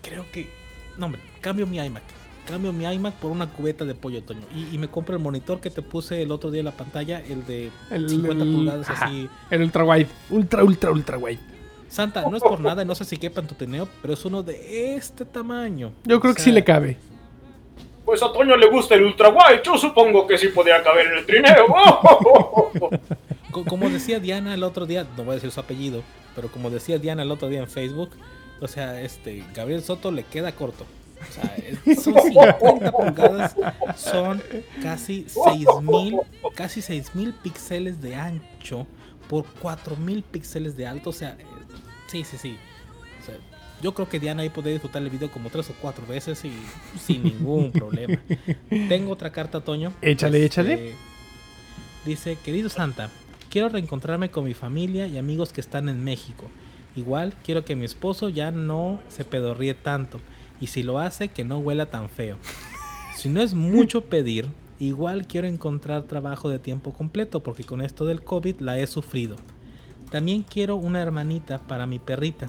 [0.00, 0.48] creo que.
[0.96, 2.02] No, hombre, cambio mi iMac.
[2.46, 4.42] Cambio mi iMac por una cubeta de pollo Toño.
[4.54, 7.20] Y, y me compro el monitor que te puse el otro día en la pantalla,
[7.20, 9.28] el de El, 50 el- pulgadas ajá, así.
[9.50, 11.38] el ultra wide, ultra, ultra, ultra wide.
[11.88, 14.42] Santa, no es por nada, no sé si quepa en tu teneo, pero es uno
[14.42, 15.92] de este tamaño.
[16.04, 16.96] Yo creo O que sí le cabe.
[18.04, 19.62] Pues a Toño le gusta el ultra wide.
[19.64, 21.64] Yo supongo que sí podía caber en el trineo.
[21.68, 22.70] Oh,
[23.50, 26.02] Co- Como decía Diana el otro día, no voy a decir su apellido,
[26.34, 28.10] pero como decía Diana el otro día en Facebook,
[28.60, 30.84] o sea, este Gabriel Soto le queda corto.
[31.28, 33.56] O sea, son 50 pulgadas,
[33.96, 34.42] son
[34.82, 36.20] casi 6000,
[36.54, 38.86] casi 6000 píxeles de ancho
[39.28, 41.36] por 4000 píxeles de alto, o sea,
[42.06, 42.56] sí, sí, sí.
[43.22, 43.36] O sea,
[43.82, 46.52] yo creo que Diana ahí podría disfrutar el video como tres o cuatro veces y
[46.98, 48.18] sin ningún problema.
[48.88, 49.92] Tengo otra carta, Toño.
[50.00, 50.94] Échale, Este, échale.
[52.04, 53.10] Dice, querido Santa,
[53.50, 56.50] quiero reencontrarme con mi familia y amigos que están en México.
[56.96, 60.20] Igual quiero que mi esposo ya no se pedorríe tanto.
[60.60, 62.38] Y si lo hace, que no huela tan feo.
[63.16, 64.46] Si no es mucho pedir,
[64.78, 69.36] igual quiero encontrar trabajo de tiempo completo porque con esto del COVID la he sufrido.
[70.10, 72.48] También quiero una hermanita para mi perrita.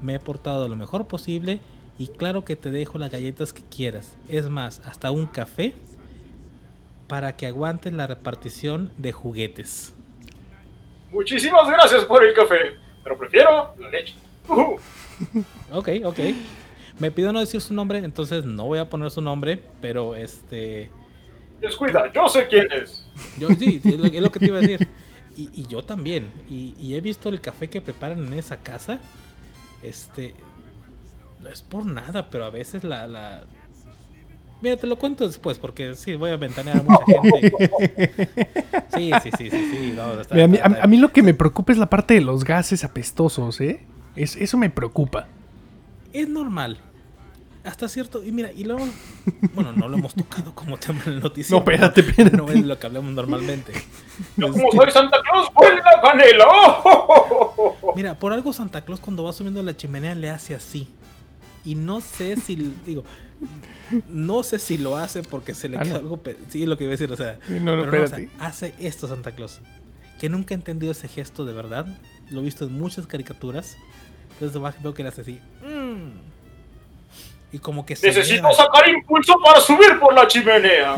[0.00, 1.60] Me he portado lo mejor posible
[1.98, 4.16] y claro que te dejo las galletas que quieras.
[4.28, 5.74] Es más, hasta un café
[7.06, 9.94] para que aguantes la repartición de juguetes.
[11.10, 14.14] Muchísimas gracias por el café, pero prefiero la leche.
[14.48, 14.78] Ujú.
[15.70, 16.18] Ok, ok.
[17.02, 20.88] Me pidió no decir su nombre, entonces no voy a poner su nombre, pero este...
[21.60, 23.04] Descuida, yo sé quién es.
[23.38, 24.88] Yo sí, es lo, es lo que te iba a decir.
[25.34, 26.30] Y, y yo también.
[26.50, 28.98] Y, y he visto el café que preparan en esa casa.
[29.82, 30.34] Este.
[31.40, 33.06] No es por nada, pero a veces la.
[33.06, 33.44] la...
[34.60, 38.28] Mira, te lo cuento después, porque sí, voy a ventanear a mucha gente.
[38.94, 39.92] Sí, sí, sí, sí, sí.
[39.96, 41.88] no, está- Mira, a, mí, está- a- a mí lo que me preocupa es la
[41.88, 43.80] parte de los gases apestosos, ¿eh?
[44.14, 45.28] Es, eso me preocupa.
[46.12, 46.78] Es normal.
[47.64, 48.24] Hasta cierto.
[48.24, 48.86] Y mira, y luego.
[49.54, 51.62] Bueno, no lo hemos tocado como tema en el noticiero.
[51.64, 52.36] No, espérate, espérate.
[52.36, 53.72] No es lo que hablamos normalmente.
[54.36, 56.44] Yo como soy Santa Claus, huele la canela.
[56.48, 57.92] ¡Oh, oh, oh!
[57.94, 60.88] Mira, por algo Santa Claus cuando va subiendo la chimenea le hace así.
[61.64, 63.04] Y no sé si, digo,
[64.08, 65.98] no sé si lo hace porque se le Ah, queda no.
[66.00, 66.20] algo.
[66.48, 67.38] Sí, es lo que iba a decir, o sea.
[67.48, 69.60] No, no, pero o sea, hace esto Santa Claus.
[70.18, 71.86] Que nunca he entendido ese gesto de verdad.
[72.30, 73.76] Lo he visto en muchas caricaturas.
[74.40, 75.40] Entonces veo que le hace así.
[77.52, 80.96] Y como que Necesito sacar impulso para subir por la chimenea.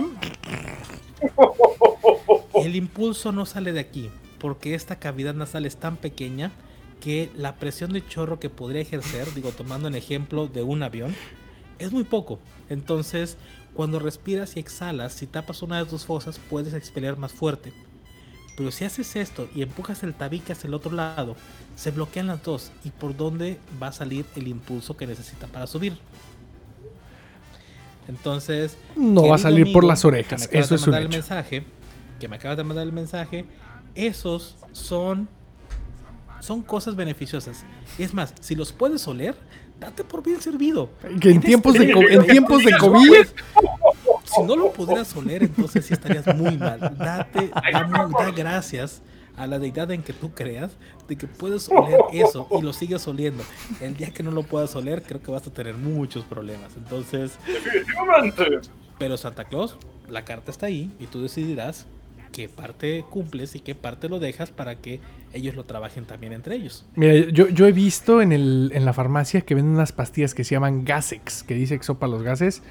[2.55, 6.53] El impulso no sale de aquí, porque esta cavidad nasal es tan pequeña
[7.01, 11.15] que la presión de chorro que podría ejercer, digo, tomando el ejemplo de un avión,
[11.79, 12.39] es muy poco.
[12.69, 13.37] Entonces,
[13.75, 17.73] cuando respiras y exhalas, si tapas una de tus fosas, puedes expeler más fuerte.
[18.57, 21.35] Pero si haces esto y empujas el tabique hacia el otro lado,
[21.75, 25.67] se bloquean las dos y por dónde va a salir el impulso que necesita para
[25.67, 25.99] subir.
[28.09, 30.91] Entonces, No va a salir por las que me orejas, acabas eso de es un
[30.93, 31.17] mandar el hecho.
[31.19, 31.65] mensaje,
[32.21, 33.45] que me acabas de mandar el mensaje,
[33.95, 35.29] esos son
[36.41, 37.65] son cosas beneficiosas.
[37.99, 39.35] Es más, si los puedes oler,
[39.81, 40.91] date por bien servido.
[41.01, 43.27] Que en Tienes tiempos de, en tiempos de COVID.
[44.25, 46.81] Si no lo pudieras oler, entonces sí estarías muy mal.
[46.99, 49.01] Date, da gracias
[49.37, 50.73] a la deidad en que tú creas
[51.09, 53.43] de que puedes oler eso y lo sigues oliendo.
[53.81, 56.77] El día que no lo puedas oler, creo que vas a tener muchos problemas.
[56.77, 58.61] Entonces, Definitivamente.
[58.99, 59.77] pero Santa Claus,
[60.09, 61.87] la carta está ahí y tú decidirás
[62.33, 65.01] qué parte cumples y qué parte lo dejas para que
[65.33, 66.85] ellos lo trabajen también entre ellos.
[66.97, 70.43] Mira, yo, yo he visto en, el, en la farmacia que venden unas pastillas que
[70.43, 72.63] se llaman Gasex, que dice que sopa los gases.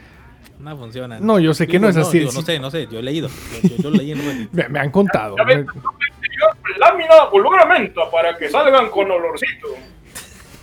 [0.60, 1.20] No funciona.
[1.20, 2.20] No, yo sé que no es así.
[2.20, 3.28] digo, no sé, no sé, yo he leído.
[3.64, 4.50] Yo, yo- yo leí en Reddit.
[4.54, 5.36] Me, me han contado.
[5.38, 9.68] Ya ves, exterior, lámina olorgamenta para que salgan con olorcito.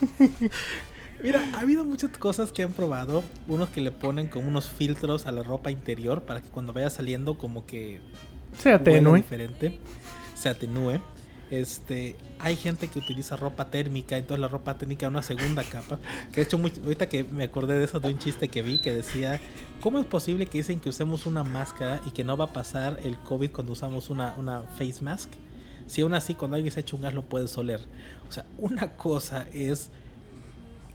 [1.22, 3.22] Mira, ha habido muchas cosas que han probado.
[3.46, 6.88] Unos que le ponen como unos filtros a la ropa interior para que cuando vaya
[6.88, 8.00] saliendo como que
[8.58, 9.16] Se atenúe.
[9.16, 9.78] diferente,
[10.34, 11.00] se atenúe.
[11.50, 15.98] Este, hay gente que utiliza ropa térmica, entonces la ropa térmica una segunda capa.
[16.30, 18.78] Que de hecho, muy- ahorita que me acordé de eso de un chiste que vi
[18.78, 19.40] que decía,
[19.80, 23.00] ¿cómo es posible que dicen que usemos una máscara y que no va a pasar
[23.02, 25.30] el COVID cuando usamos una, una face mask?
[25.88, 27.80] Si aún así cuando alguien se echa un gas lo puedes oler.
[28.28, 29.90] O sea, una cosa es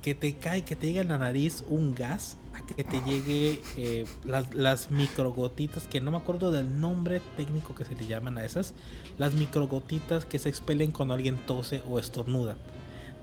[0.01, 4.05] que te cae, que te llegue a la nariz un gas, que te llegue eh,
[4.23, 8.45] las, las microgotitas, que no me acuerdo del nombre técnico que se le llaman a
[8.45, 8.73] esas,
[9.17, 12.57] las microgotitas que se expelen cuando alguien tose o estornuda.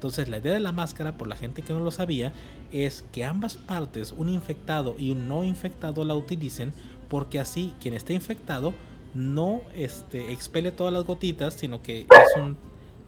[0.03, 2.33] Entonces la idea de la máscara, por la gente que no lo sabía,
[2.73, 6.73] es que ambas partes, un infectado y un no infectado, la utilicen,
[7.09, 8.75] porque así quien esté infectado
[9.15, 12.57] no este, expele todas las gotitas, sino que es un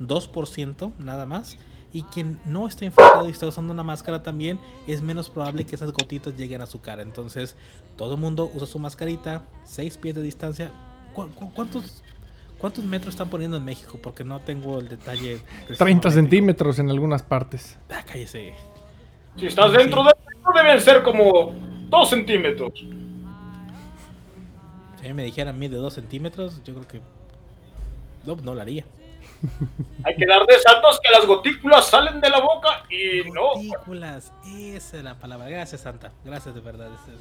[0.00, 1.58] 2% nada más.
[1.94, 5.76] Y quien no está infectado y está usando una máscara también, es menos probable que
[5.76, 7.02] esas gotitas lleguen a su cara.
[7.02, 7.56] Entonces,
[7.96, 10.72] todo el mundo usa su mascarita, 6 pies de distancia.
[11.14, 12.02] ¿Cu- cu- ¿Cuántos,
[12.58, 13.98] ¿Cuántos metros están poniendo en México?
[14.02, 15.38] Porque no tengo el detalle.
[15.68, 16.10] 30 preciso.
[16.10, 17.78] centímetros en algunas partes.
[17.88, 18.54] Ah, cállese.
[19.36, 21.54] Si estás dentro de esto, deben ser como
[21.90, 22.72] 2 centímetros.
[25.00, 27.00] Si a mí me dijeran mide 2 centímetros, yo creo que.
[28.26, 28.84] No, no lo haría.
[30.04, 33.54] Hay que dar de saltos que las gotículas salen de la boca y no.
[33.54, 35.48] Gotículas, esa es la palabra.
[35.48, 36.12] Gracias, Santa.
[36.24, 36.88] Gracias de verdad.
[36.94, 37.14] Es,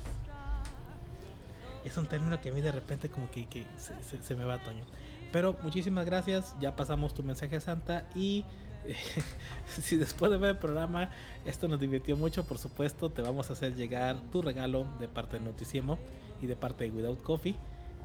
[1.86, 4.46] es- un término que a mí de repente como que, que se, se- se me
[4.46, 4.84] va Toño.
[5.32, 6.56] Pero muchísimas gracias.
[6.60, 8.06] Ya pasamos tu mensaje, Santa.
[8.16, 8.46] Y
[8.86, 8.96] eh,
[9.68, 11.10] si después de ver el programa
[11.46, 15.38] esto nos divirtió mucho, por supuesto, te vamos a hacer llegar tu regalo de parte
[15.40, 16.00] de Noticiemo
[16.42, 17.56] y de parte de Without Coffee.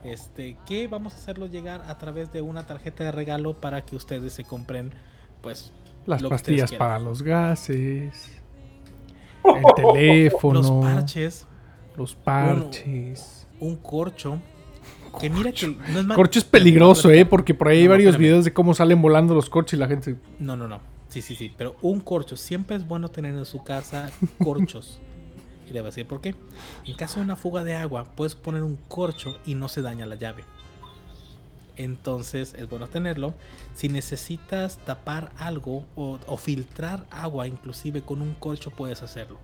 [0.05, 3.97] Este, que vamos a hacerlo llegar a través de una tarjeta de regalo para que
[3.97, 4.93] ustedes se compren,
[5.41, 5.73] pues,
[6.07, 8.31] Las pastillas para los gases.
[9.45, 10.61] El teléfono.
[10.61, 11.47] los parches,
[11.97, 13.47] Los parches.
[13.61, 14.41] un corcho.
[15.21, 17.25] Que mira que no es mal- Corcho es peligroso, ¿eh?
[17.25, 18.29] Porque por ahí hay no, varios espérame.
[18.29, 20.17] videos de cómo salen volando los corchos y la gente...
[20.39, 20.81] No, no, no.
[21.09, 21.53] Sí, sí, sí.
[21.57, 22.37] Pero un corcho.
[22.37, 25.01] Siempre es bueno tener en su casa corchos.
[25.69, 26.35] y le voy a decir por qué.
[26.85, 30.07] En caso de una fuga de agua, puedes poner un corcho y no se daña
[30.07, 30.45] la llave.
[31.77, 33.35] Entonces es bueno tenerlo.
[33.75, 39.39] Si necesitas tapar algo o, o filtrar agua, inclusive con un corcho puedes hacerlo.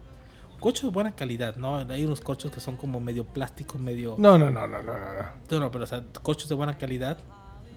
[0.59, 1.77] Corcho de buena calidad, ¿no?
[1.77, 4.17] Hay unos corchos que son como medio plástico, medio...
[4.19, 4.99] No, no, no, no, no, no.
[4.99, 5.23] no.
[5.51, 7.19] No, no, pero o sea, corchos de buena calidad,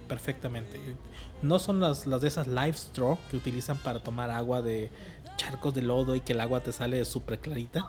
[0.07, 0.79] perfectamente.
[1.41, 4.89] No son las, las de esas live straw que utilizan para tomar agua de
[5.35, 7.87] charcos de lodo y que el agua te sale súper clarita.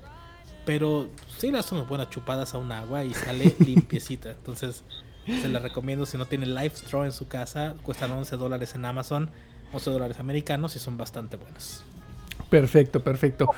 [0.69, 1.09] Pero
[1.39, 4.33] sí le hacen unas buenas chupadas a un agua y sale limpiecita.
[4.33, 4.85] Entonces,
[5.25, 7.75] se la recomiendo si no tiene live straw en su casa.
[7.83, 9.31] Cuestan 11 dólares en Amazon,
[9.73, 11.83] 11 dólares americanos y son bastante buenos.
[12.51, 13.49] Perfecto, perfecto.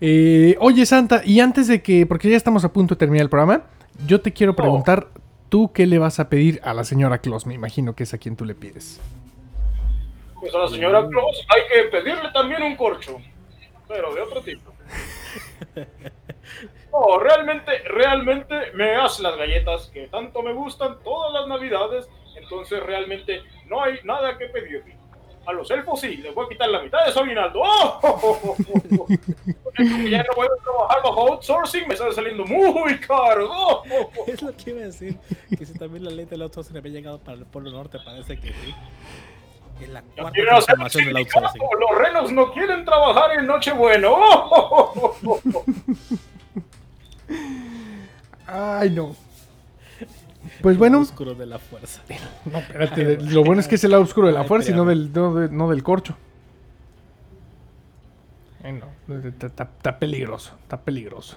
[0.00, 3.28] Eh, oye, Santa, y antes de que, porque ya estamos a punto de terminar el
[3.28, 3.64] programa,
[4.06, 5.08] yo te quiero preguntar,
[5.50, 7.44] ¿tú qué le vas a pedir a la señora Claus?
[7.44, 8.98] Me imagino que es a quien tú le pides.
[10.40, 13.18] Pues a la señora Claus hay que pedirle también un corcho,
[13.86, 14.72] pero de otro tipo.
[16.92, 22.82] No, realmente, realmente me hace las galletas que tanto me gustan todas las navidades, entonces
[22.82, 24.96] realmente no hay nada que pedirle.
[25.46, 27.60] A los elfos sí, les voy a quitar la mitad de su aguinaldo.
[27.62, 28.56] ¡Oh!
[29.78, 33.46] Ya no voy a trabajar bajo outsourcing, me está saliendo muy caro.
[33.50, 33.82] ¡Oh!
[34.26, 35.18] Es lo que iba a decir.
[35.56, 38.48] Que si también la ley del outsourcing había llegado para el Polo Norte, parece que
[38.48, 38.74] sí.
[39.88, 41.62] La cuarta transformación del outsourcing.
[41.78, 44.08] Los renos no quieren trabajar en Nochebuena.
[44.10, 45.14] ¡Oh!
[48.46, 49.14] Ay, no.
[50.62, 52.00] Pues bueno, Oscuro de la fuerza.
[52.44, 54.70] no, espérate, de- lo bueno es que es el lado oscuro de la Ay, fuerza
[54.70, 56.16] y no del, no, de- no del corcho.
[58.62, 58.86] Ay, no,
[59.26, 61.36] está, está- está peligroso, está peligroso.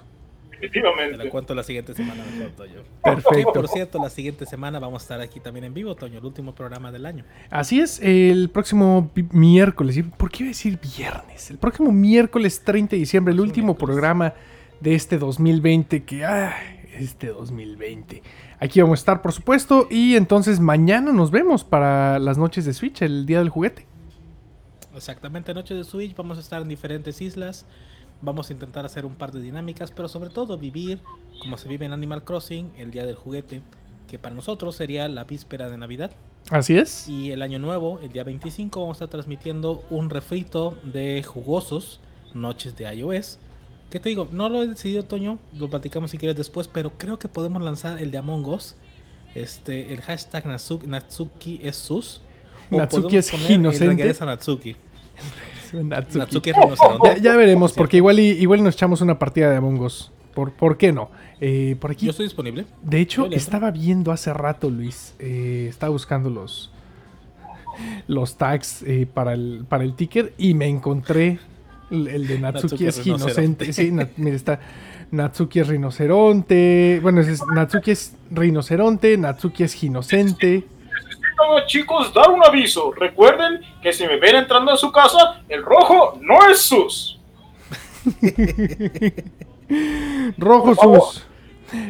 [0.59, 1.29] Te la Definitivamente.
[1.29, 2.81] cuento la siguiente semana mejor, Toño.
[3.03, 3.53] Perfecto.
[3.53, 6.53] Por cierto, la siguiente semana vamos a estar aquí también en vivo, Toño, el último
[6.53, 7.23] programa del año.
[7.49, 11.49] Así es, el próximo miércoles, ¿y ¿por qué iba a decir viernes?
[11.49, 13.93] El próximo miércoles 30 de diciembre, el último miércoles.
[13.93, 14.33] programa
[14.79, 16.53] de este 2020, que, ah,
[16.97, 18.21] este 2020.
[18.59, 22.73] Aquí vamos a estar, por supuesto, y entonces mañana nos vemos para las noches de
[22.73, 23.85] Switch, el día del juguete.
[24.95, 27.65] Exactamente, Noche de Switch, vamos a estar en diferentes islas.
[28.21, 30.99] Vamos a intentar hacer un par de dinámicas, pero sobre todo vivir
[31.39, 33.61] como se vive en Animal Crossing, el día del juguete,
[34.07, 36.11] que para nosotros sería la víspera de Navidad.
[36.49, 37.07] Así es.
[37.07, 41.99] Y el año nuevo, el día 25, vamos a estar transmitiendo un refrito de jugosos
[42.33, 43.39] noches de iOS.
[43.89, 44.27] ¿Qué te digo?
[44.31, 45.39] No lo he decidido, Toño.
[45.57, 48.75] Lo platicamos si quieres después, pero creo que podemos lanzar el de Among Us.
[49.35, 52.21] Este, el hashtag Natsuki, Natsuki es sus.
[52.71, 53.95] o Natsuki es inocente.
[53.95, 54.75] regresa Natsuki.
[55.73, 56.17] Natsuki.
[56.19, 57.07] Natsuki es rinoceronte.
[57.09, 60.11] Ya, ya veremos, Por porque igual, y- igual nos echamos una partida de Among Us.
[60.33, 61.09] ¿Por, por qué no?
[61.41, 62.65] Eh, por aquí Yo estoy disponible.
[62.81, 65.13] De hecho, estaba viendo hace rato, Luis.
[65.19, 66.71] eh, estaba buscando los
[68.07, 71.39] los tags eh, para el para el ticker y me encontré
[71.91, 73.73] el, el de Natsuki, Natsuki es inocente.
[73.73, 74.59] Sí, na- mira, está
[75.11, 76.99] Natsuki es rinoceronte.
[77.01, 80.65] Bueno, es, es Natsuki es rinoceronte, Natsuki es inocente.
[81.67, 82.91] Chicos, dar un aviso.
[82.91, 87.19] Recuerden que si me ven entrando a su casa, el rojo no es sus.
[90.37, 91.25] Rojo sus.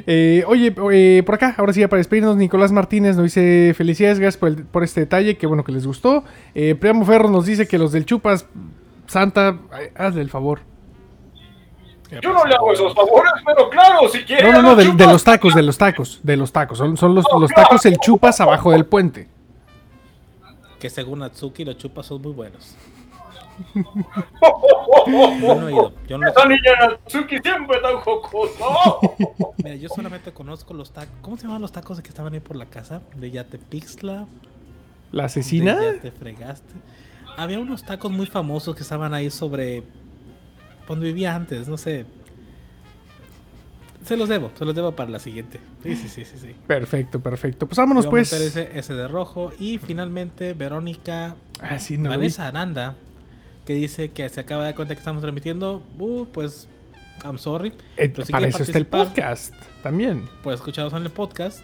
[0.05, 4.20] Eh, oye, eh, por acá, ahora sí, ya para despedirnos, Nicolás Martínez nos dice felicidades,
[4.20, 6.26] gracias por, el- por este detalle, qué bueno que les gustó.
[6.53, 8.45] Eh, Priamo Ferro nos dice que los del Chupas,
[9.07, 9.57] Santa,
[9.95, 10.62] hazle el favor.
[12.22, 14.51] Yo no le hago esos favores, pero claro, si quieren.
[14.51, 16.78] No, no, no, de, los tacos, de los tacos, de los tacos.
[16.80, 17.24] Son, son los,
[17.55, 19.28] tacos el Chupas abajo del puente.
[20.80, 22.75] Que según Natsuki, los chupas son muy buenos.
[25.07, 25.93] Yo Esa no he ido.
[26.07, 28.63] Yo no los- niña Natsuki siempre tan jocosa.
[29.63, 31.13] Mira, yo solamente conozco los tacos.
[31.21, 33.01] ¿Cómo se llaman los tacos que estaban ahí por la casa?
[33.15, 34.27] De ya te pixla.
[35.11, 35.77] ¿La de asesina?
[35.82, 36.73] Ya te fregaste.
[37.38, 39.84] Había unos tacos muy famosos que estaban ahí sobre.
[40.88, 42.05] Cuando vivía antes, no sé.
[44.10, 45.60] Se los debo, se los debo para la siguiente.
[45.84, 46.36] Sí, sí, sí, sí.
[46.39, 46.55] sí.
[46.66, 47.68] Perfecto, perfecto.
[47.68, 48.34] Pues vámonos Yo pues.
[48.34, 49.51] ese, ese de rojo.
[49.60, 52.10] Y finalmente, Verónica Ah, sí, no.
[52.10, 52.95] Vanessa Aranda,
[53.68, 55.84] que dice que se acaba de dar cuenta que estamos transmitiendo.
[55.99, 56.68] Uh, pues,
[57.24, 57.72] I'm sorry.
[57.97, 59.53] Eh, si para eso está el podcast
[59.84, 60.28] también.
[60.41, 61.64] Pues escuchados en el podcast.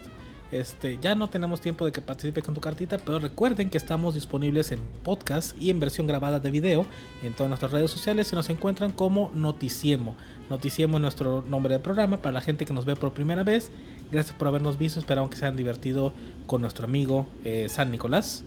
[0.52, 4.14] Este, ya no tenemos tiempo de que participe con tu cartita, pero recuerden que estamos
[4.14, 6.86] disponibles en podcast y en versión grabada de video
[7.24, 10.14] en todas nuestras redes sociales y nos encuentran como Noticiemo.
[10.50, 13.70] Noticiemo es nuestro nombre de programa para la gente que nos ve por primera vez,
[14.10, 15.00] Gracias por habernos visto.
[15.00, 16.12] Esperamos que se hayan divertido
[16.46, 18.44] con nuestro amigo eh, San Nicolás.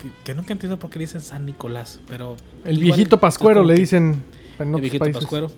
[0.00, 2.36] Que, que nunca entiendo por qué le dicen San Nicolás, pero.
[2.64, 4.22] El igual, viejito pascuero le dicen
[4.58, 5.20] en El viejito países.
[5.22, 5.50] pascuero.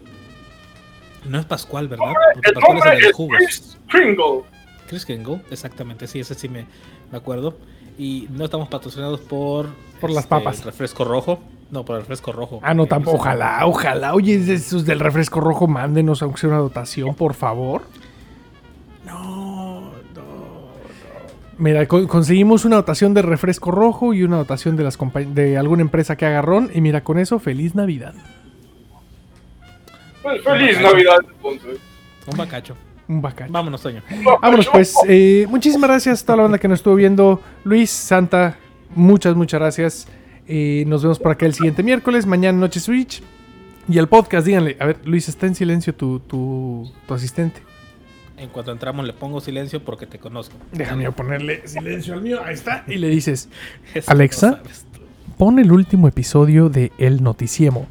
[1.26, 2.14] No es Pascual, ¿verdad?
[2.32, 3.38] Porque el Pascual es nombre el de es jugos.
[3.38, 4.42] Chris Kringle.
[4.88, 6.64] Chris Kringle, exactamente, sí, ese sí me,
[7.12, 7.58] me acuerdo.
[7.98, 9.68] Y no estamos patrocinados por...
[10.00, 10.58] Por las este, papas.
[10.60, 11.38] el refresco rojo.
[11.70, 12.58] No, por el refresco rojo.
[12.62, 13.16] Ah, no, tampoco.
[13.16, 14.14] Ojalá, ojalá.
[14.14, 17.82] Oye, de esos del refresco rojo, mándenos aunque sea una dotación, por favor.
[19.06, 19.90] No, no.
[21.58, 24.98] Mira, con- conseguimos una dotación de refresco rojo y una dotación de las
[25.28, 26.70] de alguna empresa que haga ron.
[26.74, 28.14] Y mira, con eso, feliz Navidad.
[30.22, 31.78] Pues feliz Navidad, entonces.
[32.30, 32.76] Un bacacho.
[33.08, 33.52] Un bacacho.
[33.52, 34.02] Vámonos, Toño.
[34.42, 34.94] Vámonos, pues.
[35.08, 37.40] eh, muchísimas gracias a toda la banda que nos estuvo viendo.
[37.64, 38.56] Luis, Santa,
[38.94, 40.08] muchas, muchas gracias.
[40.52, 42.26] Eh, nos vemos por acá el siguiente miércoles.
[42.26, 43.22] Mañana, Noche Switch.
[43.88, 44.76] Y el podcast, díganle.
[44.80, 47.62] A ver, Luis, está en silencio tu, tu, tu asistente.
[48.36, 50.56] En cuanto entramos le pongo silencio porque te conozco.
[50.72, 52.40] Déjame ponerle silencio al mío.
[52.44, 52.82] Ahí está.
[52.88, 53.48] Y le dices,
[54.08, 54.50] Alexa.
[54.50, 54.58] no
[55.38, 57.86] pon el último episodio de El Noticiemo.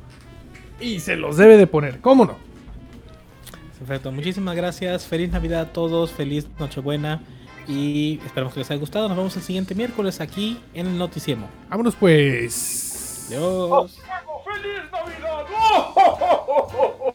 [0.81, 2.35] Y se los debe de poner, ¿cómo no?
[3.77, 5.05] Perfecto, muchísimas gracias.
[5.07, 7.21] Feliz Navidad a todos, feliz Nochebuena
[7.69, 9.07] y esperamos que les haya gustado.
[9.07, 11.47] Nos vemos el siguiente miércoles aquí en el Noticiemo.
[11.69, 13.27] Vámonos pues.
[13.27, 13.99] Adiós.
[14.43, 15.45] ¡Feliz Navidad!
[15.55, 17.09] ¡Oh, oh,